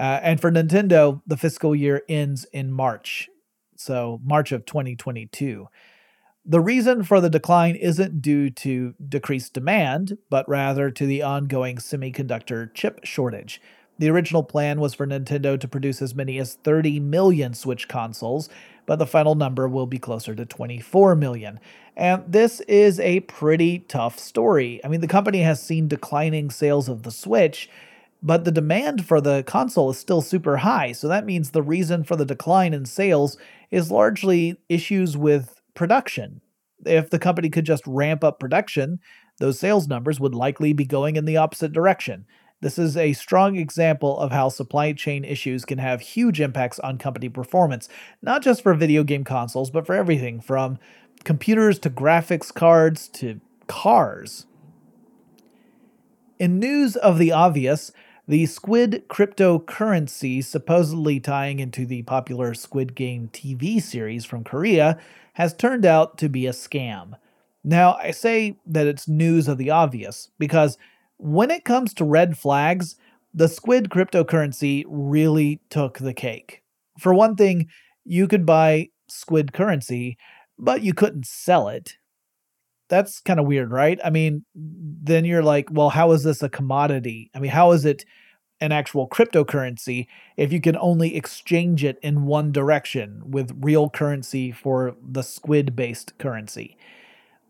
Uh, 0.00 0.18
and 0.22 0.40
for 0.40 0.50
Nintendo, 0.50 1.20
the 1.26 1.36
fiscal 1.36 1.76
year 1.76 2.02
ends 2.08 2.46
in 2.54 2.72
March, 2.72 3.28
so 3.76 4.18
March 4.24 4.50
of 4.50 4.64
2022. 4.64 5.68
The 6.46 6.60
reason 6.60 7.02
for 7.02 7.20
the 7.20 7.28
decline 7.28 7.76
isn't 7.76 8.22
due 8.22 8.48
to 8.48 8.94
decreased 9.06 9.52
demand, 9.52 10.16
but 10.30 10.48
rather 10.48 10.90
to 10.90 11.04
the 11.04 11.20
ongoing 11.20 11.76
semiconductor 11.76 12.72
chip 12.72 13.00
shortage. 13.04 13.60
The 13.98 14.08
original 14.08 14.42
plan 14.42 14.80
was 14.80 14.94
for 14.94 15.06
Nintendo 15.06 15.60
to 15.60 15.68
produce 15.68 16.00
as 16.00 16.14
many 16.14 16.38
as 16.38 16.54
30 16.54 16.98
million 17.00 17.52
Switch 17.52 17.86
consoles, 17.86 18.48
but 18.86 18.98
the 18.98 19.06
final 19.06 19.34
number 19.34 19.68
will 19.68 19.86
be 19.86 19.98
closer 19.98 20.34
to 20.34 20.46
24 20.46 21.14
million. 21.14 21.60
And 21.94 22.24
this 22.26 22.60
is 22.60 22.98
a 23.00 23.20
pretty 23.20 23.80
tough 23.80 24.18
story. 24.18 24.80
I 24.82 24.88
mean, 24.88 25.02
the 25.02 25.06
company 25.06 25.42
has 25.42 25.62
seen 25.62 25.88
declining 25.88 26.48
sales 26.48 26.88
of 26.88 27.02
the 27.02 27.10
Switch, 27.10 27.68
but 28.22 28.44
the 28.44 28.52
demand 28.52 29.06
for 29.06 29.20
the 29.20 29.42
console 29.44 29.90
is 29.90 29.98
still 29.98 30.20
super 30.20 30.58
high. 30.58 30.92
So 30.92 31.08
that 31.08 31.24
means 31.24 31.50
the 31.50 31.62
reason 31.62 32.04
for 32.04 32.16
the 32.16 32.24
decline 32.24 32.74
in 32.74 32.84
sales 32.84 33.38
is 33.70 33.90
largely 33.90 34.58
issues 34.68 35.16
with 35.16 35.60
production. 35.74 36.40
If 36.84 37.10
the 37.10 37.18
company 37.18 37.50
could 37.50 37.64
just 37.64 37.86
ramp 37.86 38.24
up 38.24 38.40
production, 38.40 39.00
those 39.38 39.58
sales 39.58 39.88
numbers 39.88 40.20
would 40.20 40.34
likely 40.34 40.72
be 40.72 40.84
going 40.84 41.16
in 41.16 41.24
the 41.24 41.36
opposite 41.36 41.72
direction. 41.72 42.26
This 42.62 42.78
is 42.78 42.94
a 42.96 43.14
strong 43.14 43.56
example 43.56 44.18
of 44.18 44.32
how 44.32 44.50
supply 44.50 44.92
chain 44.92 45.24
issues 45.24 45.64
can 45.64 45.78
have 45.78 46.02
huge 46.02 46.42
impacts 46.42 46.78
on 46.78 46.98
company 46.98 47.30
performance, 47.30 47.88
not 48.20 48.42
just 48.42 48.62
for 48.62 48.74
video 48.74 49.02
game 49.02 49.24
consoles, 49.24 49.70
but 49.70 49.86
for 49.86 49.94
everything 49.94 50.40
from 50.40 50.78
computers 51.24 51.78
to 51.78 51.90
graphics 51.90 52.52
cards 52.52 53.08
to 53.08 53.40
cars. 53.66 54.44
In 56.38 56.58
news 56.58 56.96
of 56.96 57.18
the 57.18 57.32
obvious, 57.32 57.92
the 58.30 58.46
Squid 58.46 59.02
cryptocurrency, 59.08 60.44
supposedly 60.44 61.18
tying 61.18 61.58
into 61.58 61.84
the 61.84 62.02
popular 62.02 62.54
Squid 62.54 62.94
Game 62.94 63.28
TV 63.32 63.82
series 63.82 64.24
from 64.24 64.44
Korea, 64.44 65.00
has 65.32 65.52
turned 65.52 65.84
out 65.84 66.16
to 66.18 66.28
be 66.28 66.46
a 66.46 66.52
scam. 66.52 67.14
Now, 67.64 67.94
I 67.94 68.12
say 68.12 68.56
that 68.66 68.86
it's 68.86 69.08
news 69.08 69.48
of 69.48 69.58
the 69.58 69.70
obvious 69.70 70.28
because 70.38 70.78
when 71.16 71.50
it 71.50 71.64
comes 71.64 71.92
to 71.94 72.04
red 72.04 72.38
flags, 72.38 72.94
the 73.34 73.48
Squid 73.48 73.90
cryptocurrency 73.90 74.84
really 74.86 75.60
took 75.68 75.98
the 75.98 76.14
cake. 76.14 76.62
For 77.00 77.12
one 77.12 77.34
thing, 77.34 77.68
you 78.04 78.28
could 78.28 78.46
buy 78.46 78.90
Squid 79.08 79.52
currency, 79.52 80.16
but 80.56 80.82
you 80.82 80.94
couldn't 80.94 81.26
sell 81.26 81.66
it. 81.66 81.96
That's 82.90 83.20
kind 83.20 83.40
of 83.40 83.46
weird, 83.46 83.70
right? 83.70 83.98
I 84.04 84.10
mean, 84.10 84.44
then 84.54 85.24
you're 85.24 85.42
like, 85.42 85.68
well, 85.70 85.88
how 85.88 86.12
is 86.12 86.24
this 86.24 86.42
a 86.42 86.50
commodity? 86.50 87.30
I 87.34 87.38
mean, 87.38 87.50
how 87.50 87.72
is 87.72 87.86
it 87.86 88.04
an 88.60 88.72
actual 88.72 89.08
cryptocurrency 89.08 90.06
if 90.36 90.52
you 90.52 90.60
can 90.60 90.76
only 90.76 91.16
exchange 91.16 91.82
it 91.82 91.98
in 92.02 92.26
one 92.26 92.52
direction 92.52 93.22
with 93.24 93.56
real 93.60 93.88
currency 93.88 94.52
for 94.52 94.94
the 95.02 95.22
squid 95.22 95.74
based 95.74 96.16
currency. 96.18 96.76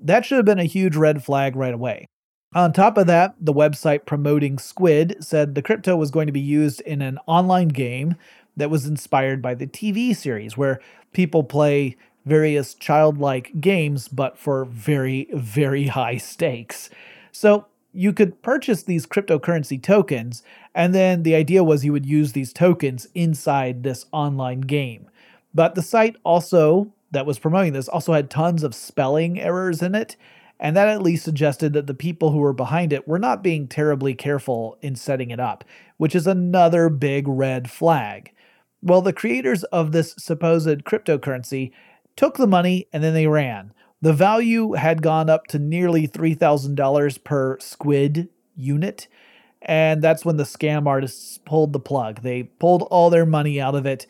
That 0.00 0.24
should 0.24 0.36
have 0.36 0.44
been 0.44 0.60
a 0.60 0.64
huge 0.64 0.96
red 0.96 1.24
flag 1.24 1.56
right 1.56 1.74
away. 1.74 2.06
On 2.54 2.72
top 2.72 2.96
of 2.96 3.06
that, 3.06 3.34
the 3.40 3.52
website 3.52 4.06
promoting 4.06 4.58
Squid 4.58 5.16
said 5.20 5.54
the 5.54 5.62
crypto 5.62 5.96
was 5.96 6.10
going 6.10 6.26
to 6.26 6.32
be 6.32 6.40
used 6.40 6.80
in 6.80 7.00
an 7.00 7.18
online 7.26 7.68
game 7.68 8.16
that 8.56 8.70
was 8.70 8.86
inspired 8.86 9.40
by 9.40 9.54
the 9.54 9.68
TV 9.68 10.16
series, 10.16 10.56
where 10.56 10.80
people 11.12 11.44
play 11.44 11.96
various 12.24 12.74
childlike 12.74 13.60
games, 13.60 14.08
but 14.08 14.38
for 14.38 14.64
very, 14.64 15.28
very 15.32 15.86
high 15.86 16.16
stakes. 16.16 16.90
So 17.32 17.66
you 17.92 18.12
could 18.12 18.42
purchase 18.42 18.82
these 18.82 19.06
cryptocurrency 19.06 19.82
tokens, 19.82 20.42
and 20.74 20.94
then 20.94 21.22
the 21.22 21.34
idea 21.34 21.64
was 21.64 21.84
you 21.84 21.92
would 21.92 22.06
use 22.06 22.32
these 22.32 22.52
tokens 22.52 23.08
inside 23.14 23.82
this 23.82 24.06
online 24.12 24.60
game. 24.60 25.08
But 25.54 25.74
the 25.74 25.82
site 25.82 26.16
also 26.24 26.92
that 27.10 27.26
was 27.26 27.38
promoting 27.38 27.72
this 27.72 27.88
also 27.88 28.12
had 28.12 28.30
tons 28.30 28.62
of 28.62 28.74
spelling 28.74 29.40
errors 29.40 29.82
in 29.82 29.94
it, 29.94 30.16
and 30.60 30.76
that 30.76 30.88
at 30.88 31.02
least 31.02 31.24
suggested 31.24 31.72
that 31.72 31.86
the 31.86 31.94
people 31.94 32.30
who 32.30 32.38
were 32.38 32.52
behind 32.52 32.92
it 32.92 33.08
were 33.08 33.18
not 33.18 33.42
being 33.42 33.66
terribly 33.66 34.14
careful 34.14 34.78
in 34.82 34.94
setting 34.94 35.30
it 35.30 35.40
up, 35.40 35.64
which 35.96 36.14
is 36.14 36.26
another 36.26 36.88
big 36.88 37.26
red 37.26 37.70
flag. 37.70 38.32
Well, 38.82 39.02
the 39.02 39.12
creators 39.12 39.64
of 39.64 39.92
this 39.92 40.14
supposed 40.18 40.84
cryptocurrency 40.84 41.72
took 42.16 42.36
the 42.36 42.46
money 42.46 42.86
and 42.92 43.02
then 43.02 43.14
they 43.14 43.26
ran. 43.26 43.72
The 44.02 44.12
value 44.12 44.72
had 44.72 45.02
gone 45.02 45.28
up 45.28 45.46
to 45.48 45.58
nearly 45.58 46.08
$3,000 46.08 47.24
per 47.24 47.58
squid 47.60 48.28
unit. 48.56 49.08
And 49.62 50.00
that's 50.02 50.24
when 50.24 50.38
the 50.38 50.44
scam 50.44 50.86
artists 50.86 51.38
pulled 51.38 51.72
the 51.72 51.80
plug. 51.80 52.22
They 52.22 52.44
pulled 52.44 52.82
all 52.84 53.10
their 53.10 53.26
money 53.26 53.60
out 53.60 53.74
of 53.74 53.84
it, 53.84 54.06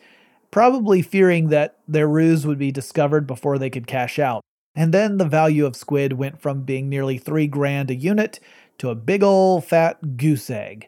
probably 0.49 1.01
fearing 1.01 1.49
that 1.49 1.77
their 1.87 2.07
ruse 2.07 2.47
would 2.47 2.57
be 2.57 2.71
discovered 2.71 3.27
before 3.27 3.57
they 3.57 3.69
could 3.69 3.85
cash 3.85 4.17
out. 4.17 4.41
And 4.75 4.93
then 4.93 5.17
the 5.17 5.25
value 5.25 5.65
of 5.65 5.75
squid 5.75 6.13
went 6.13 6.41
from 6.41 6.63
being 6.63 6.87
nearly 6.87 7.17
three 7.17 7.47
grand 7.47 7.91
a 7.91 7.95
unit 7.95 8.39
to 8.77 8.89
a 8.89 8.95
big 8.95 9.23
ol' 9.23 9.59
fat 9.59 10.15
goose 10.15 10.49
egg. 10.49 10.87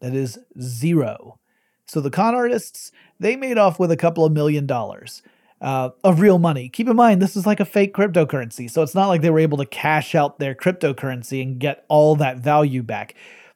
That 0.00 0.14
is 0.14 0.38
zero. 0.58 1.38
So 1.84 2.00
the 2.00 2.10
con 2.10 2.34
artists, 2.34 2.92
they 3.20 3.36
made 3.36 3.58
off 3.58 3.78
with 3.78 3.90
a 3.90 3.96
couple 3.96 4.24
of 4.24 4.32
million 4.32 4.66
dollars 4.66 5.22
uh, 5.60 5.90
of 6.04 6.20
real 6.20 6.38
money. 6.38 6.68
Keep 6.68 6.88
in 6.88 6.96
mind, 6.96 7.20
this 7.20 7.36
is 7.36 7.46
like 7.46 7.60
a 7.60 7.64
fake 7.64 7.94
cryptocurrency, 7.94 8.70
so 8.70 8.82
it's 8.82 8.94
not 8.94 9.08
like 9.08 9.22
they 9.22 9.30
were 9.30 9.38
able 9.38 9.58
to 9.58 9.66
cash 9.66 10.14
out 10.14 10.38
their 10.38 10.54
cryptocurrency 10.54 11.42
and 11.42 11.58
get 11.58 11.84
all 11.88 12.16
that 12.16 12.38
value 12.38 12.82
back. 12.82 13.14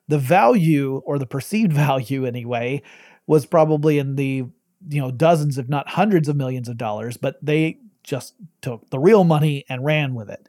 The 0.09 0.19
value, 0.19 1.03
or 1.05 1.19
the 1.19 1.27
perceived 1.27 1.73
value 1.75 2.27
anyway, 2.27 2.83
was 3.27 3.47
probably 3.47 3.99
in 3.99 4.17
the 4.17 4.45
you 4.88 5.01
know 5.01 5.11
dozens, 5.11 5.59
if 5.59 5.69
not 5.69 5.91
hundreds 5.91 6.29
of 6.29 6.37
millions 6.37 6.69
of 6.69 6.77
dollars, 6.77 7.17
but 7.17 7.38
they 7.45 7.79
just 8.03 8.35
took 8.61 8.88
the 8.91 8.99
real 8.99 9.25
money 9.25 9.65
and 9.69 9.85
ran 9.85 10.15
with 10.15 10.29
it. 10.29 10.47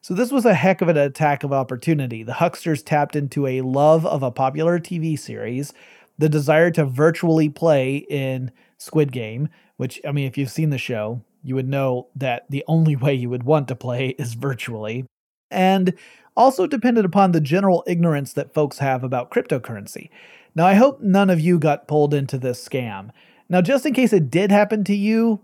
So 0.00 0.14
this 0.14 0.30
was 0.30 0.44
a 0.44 0.54
heck 0.54 0.82
of 0.82 0.88
an 0.88 0.96
attack 0.96 1.44
of 1.44 1.52
opportunity. 1.52 2.22
The 2.22 2.34
hucksters 2.34 2.82
tapped 2.82 3.16
into 3.16 3.46
a 3.46 3.62
love 3.62 4.04
of 4.04 4.22
a 4.22 4.30
popular 4.30 4.78
TV 4.78 5.18
series, 5.18 5.72
the 6.18 6.28
desire 6.28 6.70
to 6.72 6.84
virtually 6.84 7.48
play 7.48 7.96
in 8.10 8.50
Squid 8.76 9.12
Game, 9.12 9.48
which, 9.76 10.00
I 10.06 10.12
mean, 10.12 10.26
if 10.26 10.38
you've 10.38 10.50
seen 10.50 10.70
the 10.70 10.78
show, 10.78 11.22
you 11.42 11.54
would 11.54 11.68
know 11.68 12.08
that 12.16 12.44
the 12.50 12.64
only 12.66 12.96
way 13.04 13.14
you 13.14 13.30
would 13.30 13.44
want 13.44 13.68
to 13.68 13.76
play 13.76 14.10
is 14.18 14.34
virtually. 14.34 15.06
And 15.50 15.94
also 16.36 16.66
depended 16.66 17.04
upon 17.04 17.32
the 17.32 17.40
general 17.40 17.84
ignorance 17.86 18.32
that 18.32 18.54
folks 18.54 18.78
have 18.78 19.04
about 19.04 19.30
cryptocurrency. 19.30 20.10
Now, 20.54 20.66
I 20.66 20.74
hope 20.74 21.00
none 21.00 21.30
of 21.30 21.40
you 21.40 21.58
got 21.58 21.88
pulled 21.88 22.14
into 22.14 22.38
this 22.38 22.66
scam. 22.66 23.10
Now, 23.48 23.60
just 23.60 23.86
in 23.86 23.92
case 23.92 24.12
it 24.12 24.30
did 24.30 24.50
happen 24.50 24.84
to 24.84 24.94
you, 24.94 25.40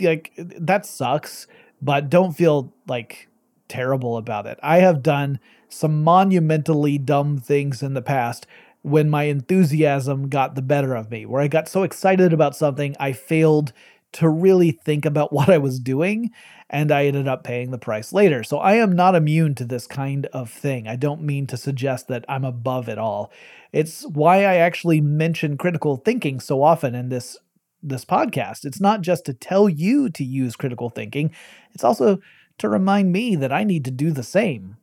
like 0.00 0.32
that 0.36 0.86
sucks, 0.86 1.46
but 1.82 2.10
don't 2.10 2.32
feel 2.32 2.72
like 2.86 3.28
terrible 3.68 4.16
about 4.16 4.46
it. 4.46 4.58
I 4.62 4.78
have 4.78 5.02
done 5.02 5.38
some 5.68 6.02
monumentally 6.02 6.98
dumb 6.98 7.38
things 7.38 7.82
in 7.82 7.94
the 7.94 8.02
past 8.02 8.46
when 8.82 9.10
my 9.10 9.24
enthusiasm 9.24 10.28
got 10.28 10.54
the 10.54 10.62
better 10.62 10.94
of 10.94 11.10
me, 11.10 11.26
where 11.26 11.42
I 11.42 11.48
got 11.48 11.68
so 11.68 11.82
excited 11.82 12.32
about 12.32 12.56
something, 12.56 12.96
I 12.98 13.12
failed 13.12 13.72
to 14.12 14.28
really 14.28 14.72
think 14.72 15.04
about 15.04 15.32
what 15.32 15.48
I 15.50 15.58
was 15.58 15.78
doing, 15.78 16.30
and 16.68 16.92
I 16.92 17.06
ended 17.06 17.28
up 17.28 17.44
paying 17.44 17.70
the 17.70 17.78
price 17.78 18.12
later. 18.12 18.42
So 18.42 18.58
I 18.58 18.74
am 18.74 18.92
not 18.92 19.14
immune 19.14 19.54
to 19.56 19.64
this 19.64 19.86
kind 19.86 20.26
of 20.26 20.50
thing. 20.50 20.86
I 20.86 20.96
don't 20.96 21.22
mean 21.22 21.46
to 21.48 21.56
suggest 21.56 22.08
that 22.08 22.24
I'm 22.28 22.44
above 22.44 22.88
it 22.88 22.98
all. 22.98 23.32
It's 23.72 24.06
why 24.06 24.38
I 24.44 24.56
actually 24.56 25.00
mention 25.00 25.56
critical 25.58 25.96
thinking 25.96 26.40
so 26.40 26.62
often 26.62 26.94
in 26.94 27.08
this 27.08 27.36
this 27.82 28.04
podcast. 28.04 28.66
It's 28.66 28.80
not 28.80 29.00
just 29.00 29.24
to 29.24 29.32
tell 29.32 29.68
you 29.68 30.10
to 30.10 30.22
use 30.22 30.54
critical 30.54 30.90
thinking, 30.90 31.30
it's 31.72 31.84
also 31.84 32.20
to 32.58 32.68
remind 32.68 33.10
me 33.10 33.36
that 33.36 33.52
I 33.52 33.64
need 33.64 33.86
to 33.86 33.90
do 33.90 34.10
the 34.10 34.22
same. 34.22 34.76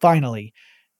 Finally, 0.00 0.52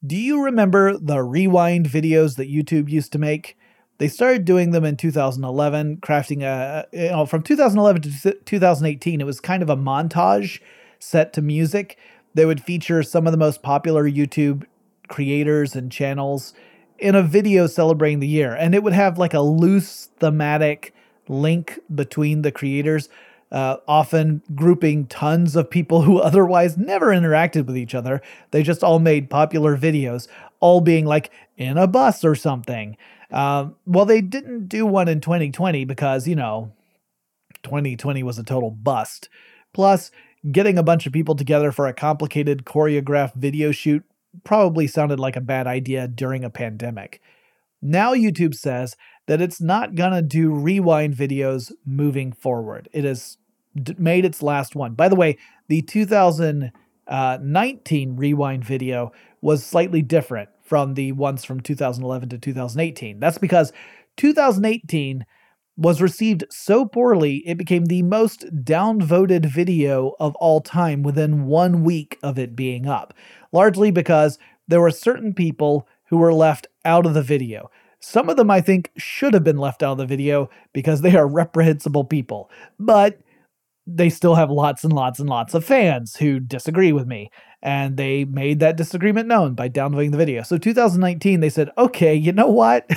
do 0.04 0.16
you 0.16 0.42
remember 0.42 0.98
the 0.98 1.22
rewind 1.22 1.86
videos 1.86 2.36
that 2.36 2.50
YouTube 2.50 2.88
used 2.88 3.12
to 3.12 3.18
make? 3.18 3.56
They 3.98 4.08
started 4.08 4.44
doing 4.44 4.72
them 4.72 4.84
in 4.84 4.96
2011, 4.96 5.98
crafting 5.98 6.42
a, 6.42 6.86
you 6.92 7.10
know, 7.10 7.24
from 7.24 7.42
2011 7.42 8.02
to 8.02 8.32
2018, 8.44 9.20
it 9.20 9.24
was 9.24 9.38
kind 9.40 9.62
of 9.62 9.70
a 9.70 9.76
montage 9.76 10.60
set 10.98 11.32
to 11.34 11.42
music. 11.42 11.98
They 12.34 12.44
would 12.44 12.62
feature 12.62 13.02
some 13.02 13.26
of 13.26 13.32
the 13.32 13.38
most 13.38 13.62
popular 13.62 14.08
YouTube 14.08 14.64
creators 15.08 15.76
and 15.76 15.92
channels 15.92 16.52
in 16.98 17.14
a 17.14 17.22
video 17.22 17.66
celebrating 17.66 18.20
the 18.20 18.26
year. 18.26 18.54
And 18.54 18.74
it 18.74 18.82
would 18.82 18.92
have 18.92 19.18
like 19.18 19.34
a 19.34 19.40
loose 19.40 20.08
thematic 20.18 20.94
link 21.28 21.78
between 21.94 22.42
the 22.42 22.52
creators 22.52 23.08
uh, 23.52 23.76
often 23.86 24.42
grouping 24.54 25.06
tons 25.06 25.54
of 25.54 25.70
people 25.70 26.02
who 26.02 26.18
otherwise 26.20 26.76
never 26.76 27.08
interacted 27.08 27.66
with 27.66 27.76
each 27.76 27.94
other. 27.94 28.20
They 28.50 28.62
just 28.62 28.82
all 28.82 28.98
made 28.98 29.30
popular 29.30 29.76
videos, 29.76 30.26
all 30.58 30.80
being 30.80 31.04
like 31.04 31.30
in 31.56 31.78
a 31.78 31.86
bus 31.86 32.24
or 32.24 32.34
something. 32.34 32.96
Uh, 33.30 33.68
well, 33.86 34.06
they 34.06 34.20
didn't 34.20 34.68
do 34.68 34.84
one 34.84 35.08
in 35.08 35.20
2020 35.20 35.84
because, 35.84 36.26
you 36.26 36.34
know, 36.34 36.72
2020 37.62 38.22
was 38.22 38.38
a 38.38 38.42
total 38.42 38.70
bust. 38.70 39.28
Plus, 39.72 40.10
getting 40.50 40.76
a 40.76 40.82
bunch 40.82 41.06
of 41.06 41.12
people 41.12 41.34
together 41.34 41.70
for 41.70 41.86
a 41.86 41.94
complicated 41.94 42.64
choreographed 42.64 43.34
video 43.34 43.70
shoot 43.70 44.02
probably 44.44 44.86
sounded 44.86 45.20
like 45.20 45.36
a 45.36 45.40
bad 45.40 45.66
idea 45.66 46.08
during 46.08 46.42
a 46.42 46.50
pandemic. 46.50 47.20
Now, 47.80 48.14
YouTube 48.14 48.54
says 48.54 48.96
that 49.26 49.40
it's 49.40 49.60
not 49.60 49.94
going 49.94 50.12
to 50.12 50.22
do 50.22 50.52
rewind 50.52 51.14
videos 51.14 51.72
moving 51.84 52.32
forward. 52.32 52.88
It 52.92 53.04
is 53.76 53.98
made 53.98 54.24
its 54.24 54.42
last 54.42 54.74
one. 54.74 54.94
By 54.94 55.08
the 55.08 55.16
way, 55.16 55.38
the 55.68 55.82
2019 55.82 56.72
uh, 57.08 58.14
rewind 58.14 58.64
video 58.64 59.12
was 59.40 59.64
slightly 59.64 60.02
different 60.02 60.48
from 60.62 60.94
the 60.94 61.12
ones 61.12 61.44
from 61.44 61.60
2011 61.60 62.28
to 62.30 62.38
2018. 62.38 63.20
That's 63.20 63.38
because 63.38 63.72
2018 64.16 65.24
was 65.76 66.02
received 66.02 66.44
so 66.50 66.84
poorly 66.84 67.36
it 67.46 67.56
became 67.56 67.86
the 67.86 68.02
most 68.02 68.44
downvoted 68.64 69.46
video 69.46 70.14
of 70.20 70.34
all 70.36 70.60
time 70.60 71.02
within 71.02 71.46
one 71.46 71.82
week 71.82 72.18
of 72.22 72.38
it 72.38 72.54
being 72.54 72.86
up, 72.86 73.14
largely 73.52 73.90
because 73.90 74.38
there 74.68 74.80
were 74.80 74.90
certain 74.90 75.32
people 75.32 75.88
who 76.06 76.18
were 76.18 76.32
left 76.32 76.66
out 76.84 77.06
of 77.06 77.14
the 77.14 77.22
video. 77.22 77.70
Some 78.00 78.28
of 78.28 78.36
them 78.36 78.50
I 78.50 78.60
think 78.60 78.90
should 78.96 79.32
have 79.32 79.44
been 79.44 79.58
left 79.58 79.82
out 79.82 79.92
of 79.92 79.98
the 79.98 80.06
video 80.06 80.50
because 80.72 81.00
they 81.00 81.16
are 81.16 81.26
reprehensible 81.26 82.04
people. 82.04 82.50
But 82.78 83.20
they 83.86 84.08
still 84.08 84.36
have 84.36 84.50
lots 84.50 84.84
and 84.84 84.92
lots 84.92 85.18
and 85.18 85.28
lots 85.28 85.54
of 85.54 85.64
fans 85.64 86.16
who 86.16 86.38
disagree 86.38 86.92
with 86.92 87.06
me. 87.06 87.30
And 87.62 87.96
they 87.96 88.24
made 88.24 88.60
that 88.60 88.76
disagreement 88.76 89.28
known 89.28 89.54
by 89.54 89.68
downvoting 89.68 90.12
the 90.12 90.18
video. 90.18 90.42
So 90.42 90.58
2019, 90.58 91.40
they 91.40 91.48
said, 91.48 91.70
okay, 91.78 92.14
you 92.14 92.32
know 92.32 92.48
what? 92.48 92.88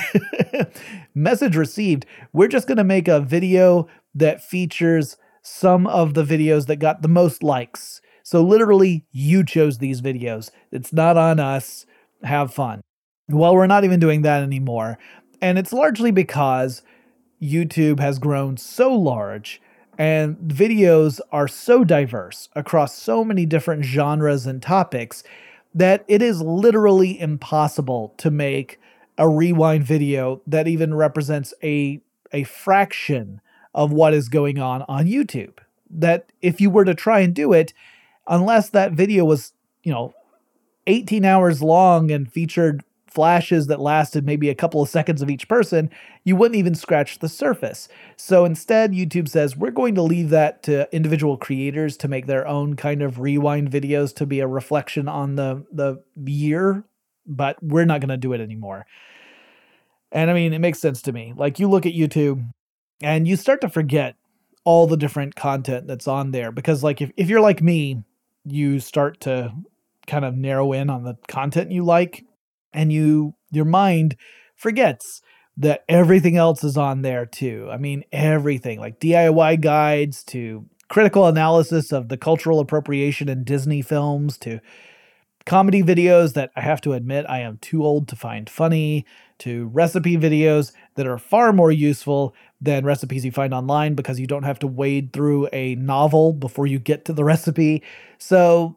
Message 1.14 1.56
received. 1.56 2.06
We're 2.32 2.48
just 2.48 2.66
going 2.66 2.78
to 2.78 2.84
make 2.84 3.08
a 3.08 3.20
video 3.20 3.88
that 4.14 4.42
features 4.42 5.16
some 5.42 5.86
of 5.86 6.14
the 6.14 6.24
videos 6.24 6.66
that 6.66 6.76
got 6.76 7.02
the 7.02 7.08
most 7.08 7.42
likes. 7.42 8.00
So 8.24 8.42
literally, 8.42 9.04
you 9.12 9.44
chose 9.44 9.78
these 9.78 10.00
videos. 10.00 10.50
It's 10.72 10.92
not 10.92 11.16
on 11.16 11.38
us. 11.38 11.86
Have 12.24 12.52
fun. 12.52 12.80
Well, 13.28 13.54
we're 13.54 13.66
not 13.66 13.84
even 13.84 14.00
doing 14.00 14.22
that 14.22 14.42
anymore. 14.42 14.98
And 15.40 15.58
it's 15.58 15.72
largely 15.72 16.10
because 16.10 16.82
YouTube 17.40 18.00
has 18.00 18.18
grown 18.18 18.56
so 18.56 18.92
large 18.92 19.60
and 19.98 20.36
videos 20.38 21.20
are 21.32 21.48
so 21.48 21.84
diverse 21.84 22.48
across 22.54 22.94
so 22.94 23.24
many 23.24 23.46
different 23.46 23.84
genres 23.84 24.46
and 24.46 24.62
topics 24.62 25.22
that 25.74 26.04
it 26.08 26.22
is 26.22 26.40
literally 26.40 27.20
impossible 27.20 28.14
to 28.18 28.30
make 28.30 28.80
a 29.18 29.28
rewind 29.28 29.84
video 29.84 30.40
that 30.46 30.68
even 30.68 30.94
represents 30.94 31.54
a 31.62 32.00
a 32.32 32.44
fraction 32.44 33.40
of 33.74 33.92
what 33.92 34.14
is 34.14 34.28
going 34.28 34.58
on 34.58 34.82
on 34.88 35.06
YouTube. 35.06 35.58
That 35.88 36.26
if 36.42 36.60
you 36.60 36.70
were 36.70 36.84
to 36.84 36.94
try 36.94 37.20
and 37.20 37.34
do 37.34 37.52
it, 37.52 37.72
unless 38.26 38.70
that 38.70 38.92
video 38.92 39.24
was, 39.24 39.52
you 39.84 39.92
know, 39.92 40.14
18 40.86 41.24
hours 41.24 41.62
long 41.62 42.10
and 42.10 42.30
featured 42.30 42.82
flashes 43.16 43.66
that 43.66 43.80
lasted 43.80 44.26
maybe 44.26 44.50
a 44.50 44.54
couple 44.54 44.82
of 44.82 44.90
seconds 44.90 45.22
of 45.22 45.30
each 45.30 45.48
person, 45.48 45.88
you 46.22 46.36
wouldn't 46.36 46.58
even 46.58 46.74
scratch 46.74 47.18
the 47.18 47.30
surface. 47.30 47.88
So 48.16 48.44
instead, 48.44 48.92
YouTube 48.92 49.26
says 49.26 49.56
we're 49.56 49.70
going 49.70 49.94
to 49.94 50.02
leave 50.02 50.28
that 50.30 50.62
to 50.64 50.86
individual 50.94 51.38
creators 51.38 51.96
to 51.96 52.08
make 52.08 52.26
their 52.26 52.46
own 52.46 52.76
kind 52.76 53.00
of 53.00 53.18
rewind 53.18 53.70
videos 53.70 54.14
to 54.16 54.26
be 54.26 54.40
a 54.40 54.46
reflection 54.46 55.08
on 55.08 55.36
the 55.36 55.64
the 55.72 55.96
year, 56.30 56.84
but 57.26 57.56
we're 57.62 57.86
not 57.86 58.02
going 58.02 58.10
to 58.10 58.18
do 58.18 58.34
it 58.34 58.40
anymore. 58.42 58.84
And 60.12 60.30
I 60.30 60.34
mean, 60.34 60.52
it 60.52 60.58
makes 60.58 60.78
sense 60.78 61.00
to 61.02 61.12
me. 61.12 61.32
Like 61.34 61.58
you 61.58 61.68
look 61.70 61.86
at 61.86 61.94
YouTube 61.94 62.46
and 63.00 63.26
you 63.26 63.36
start 63.36 63.62
to 63.62 63.70
forget 63.70 64.16
all 64.64 64.86
the 64.86 64.96
different 64.98 65.36
content 65.36 65.86
that's 65.86 66.06
on 66.06 66.32
there 66.32 66.52
because 66.52 66.84
like 66.84 67.00
if, 67.00 67.10
if 67.16 67.30
you're 67.30 67.40
like 67.40 67.62
me, 67.62 68.02
you 68.44 68.78
start 68.78 69.20
to 69.20 69.54
kind 70.06 70.24
of 70.24 70.36
narrow 70.36 70.72
in 70.72 70.90
on 70.90 71.02
the 71.02 71.16
content 71.28 71.72
you 71.72 71.82
like 71.82 72.25
and 72.76 72.92
you 72.92 73.34
your 73.50 73.64
mind 73.64 74.16
forgets 74.54 75.22
that 75.56 75.84
everything 75.88 76.36
else 76.36 76.62
is 76.62 76.76
on 76.76 77.02
there 77.02 77.24
too. 77.24 77.68
I 77.70 77.78
mean, 77.78 78.04
everything 78.12 78.78
like 78.78 79.00
DIY 79.00 79.60
guides 79.60 80.22
to 80.24 80.66
critical 80.88 81.26
analysis 81.26 81.92
of 81.92 82.08
the 82.08 82.16
cultural 82.16 82.60
appropriation 82.60 83.28
in 83.28 83.42
Disney 83.42 83.82
films 83.82 84.38
to 84.38 84.60
comedy 85.46 85.82
videos 85.82 86.34
that 86.34 86.50
I 86.56 86.60
have 86.60 86.80
to 86.82 86.92
admit 86.92 87.24
I 87.28 87.40
am 87.40 87.58
too 87.58 87.84
old 87.84 88.08
to 88.08 88.16
find 88.16 88.50
funny, 88.50 89.06
to 89.38 89.66
recipe 89.68 90.16
videos 90.16 90.72
that 90.96 91.06
are 91.06 91.18
far 91.18 91.52
more 91.52 91.72
useful 91.72 92.34
than 92.60 92.84
recipes 92.84 93.24
you 93.24 93.30
find 93.30 93.54
online 93.54 93.94
because 93.94 94.18
you 94.18 94.26
don't 94.26 94.42
have 94.42 94.58
to 94.60 94.66
wade 94.66 95.12
through 95.12 95.48
a 95.52 95.74
novel 95.76 96.32
before 96.32 96.66
you 96.66 96.78
get 96.78 97.04
to 97.06 97.12
the 97.12 97.24
recipe. 97.24 97.82
So 98.18 98.76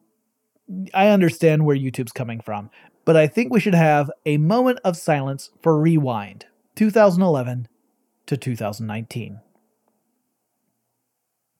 I 0.93 1.07
understand 1.07 1.65
where 1.65 1.75
YouTube's 1.75 2.11
coming 2.11 2.39
from, 2.39 2.69
but 3.09 3.17
I 3.17 3.25
think 3.25 3.51
we 3.51 3.59
should 3.59 3.73
have 3.73 4.11
a 4.27 4.37
moment 4.37 4.77
of 4.83 4.95
silence 4.95 5.49
for 5.63 5.81
Rewind 5.81 6.45
2011 6.75 7.67
to 8.27 8.37
2019. 8.37 9.39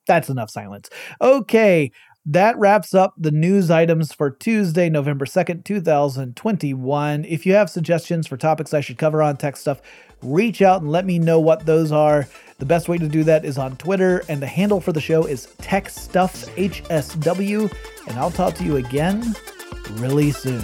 That's 0.05 0.29
enough 0.29 0.51
silence. 0.51 0.91
Okay, 1.19 1.91
that 2.23 2.55
wraps 2.59 2.93
up 2.93 3.15
the 3.17 3.31
news 3.31 3.71
items 3.71 4.13
for 4.13 4.29
Tuesday, 4.29 4.91
November 4.91 5.25
2nd, 5.25 5.65
2021. 5.65 7.25
If 7.25 7.47
you 7.47 7.55
have 7.55 7.71
suggestions 7.71 8.27
for 8.27 8.37
topics 8.37 8.75
I 8.75 8.81
should 8.81 8.99
cover 8.99 9.23
on 9.23 9.35
tech 9.35 9.57
stuff, 9.57 9.81
reach 10.21 10.61
out 10.61 10.83
and 10.83 10.91
let 10.91 11.07
me 11.07 11.17
know 11.17 11.39
what 11.39 11.65
those 11.65 11.91
are. 11.91 12.27
The 12.59 12.67
best 12.67 12.87
way 12.87 12.99
to 12.99 13.07
do 13.07 13.23
that 13.23 13.43
is 13.43 13.57
on 13.57 13.75
Twitter, 13.77 14.23
and 14.29 14.39
the 14.39 14.45
handle 14.45 14.81
for 14.81 14.91
the 14.91 15.01
show 15.01 15.25
is 15.25 15.47
TechStuffHSW. 15.63 17.73
And 18.07 18.19
I'll 18.19 18.29
talk 18.29 18.53
to 18.53 18.63
you 18.63 18.75
again 18.75 19.33
really 19.93 20.29
soon. 20.29 20.63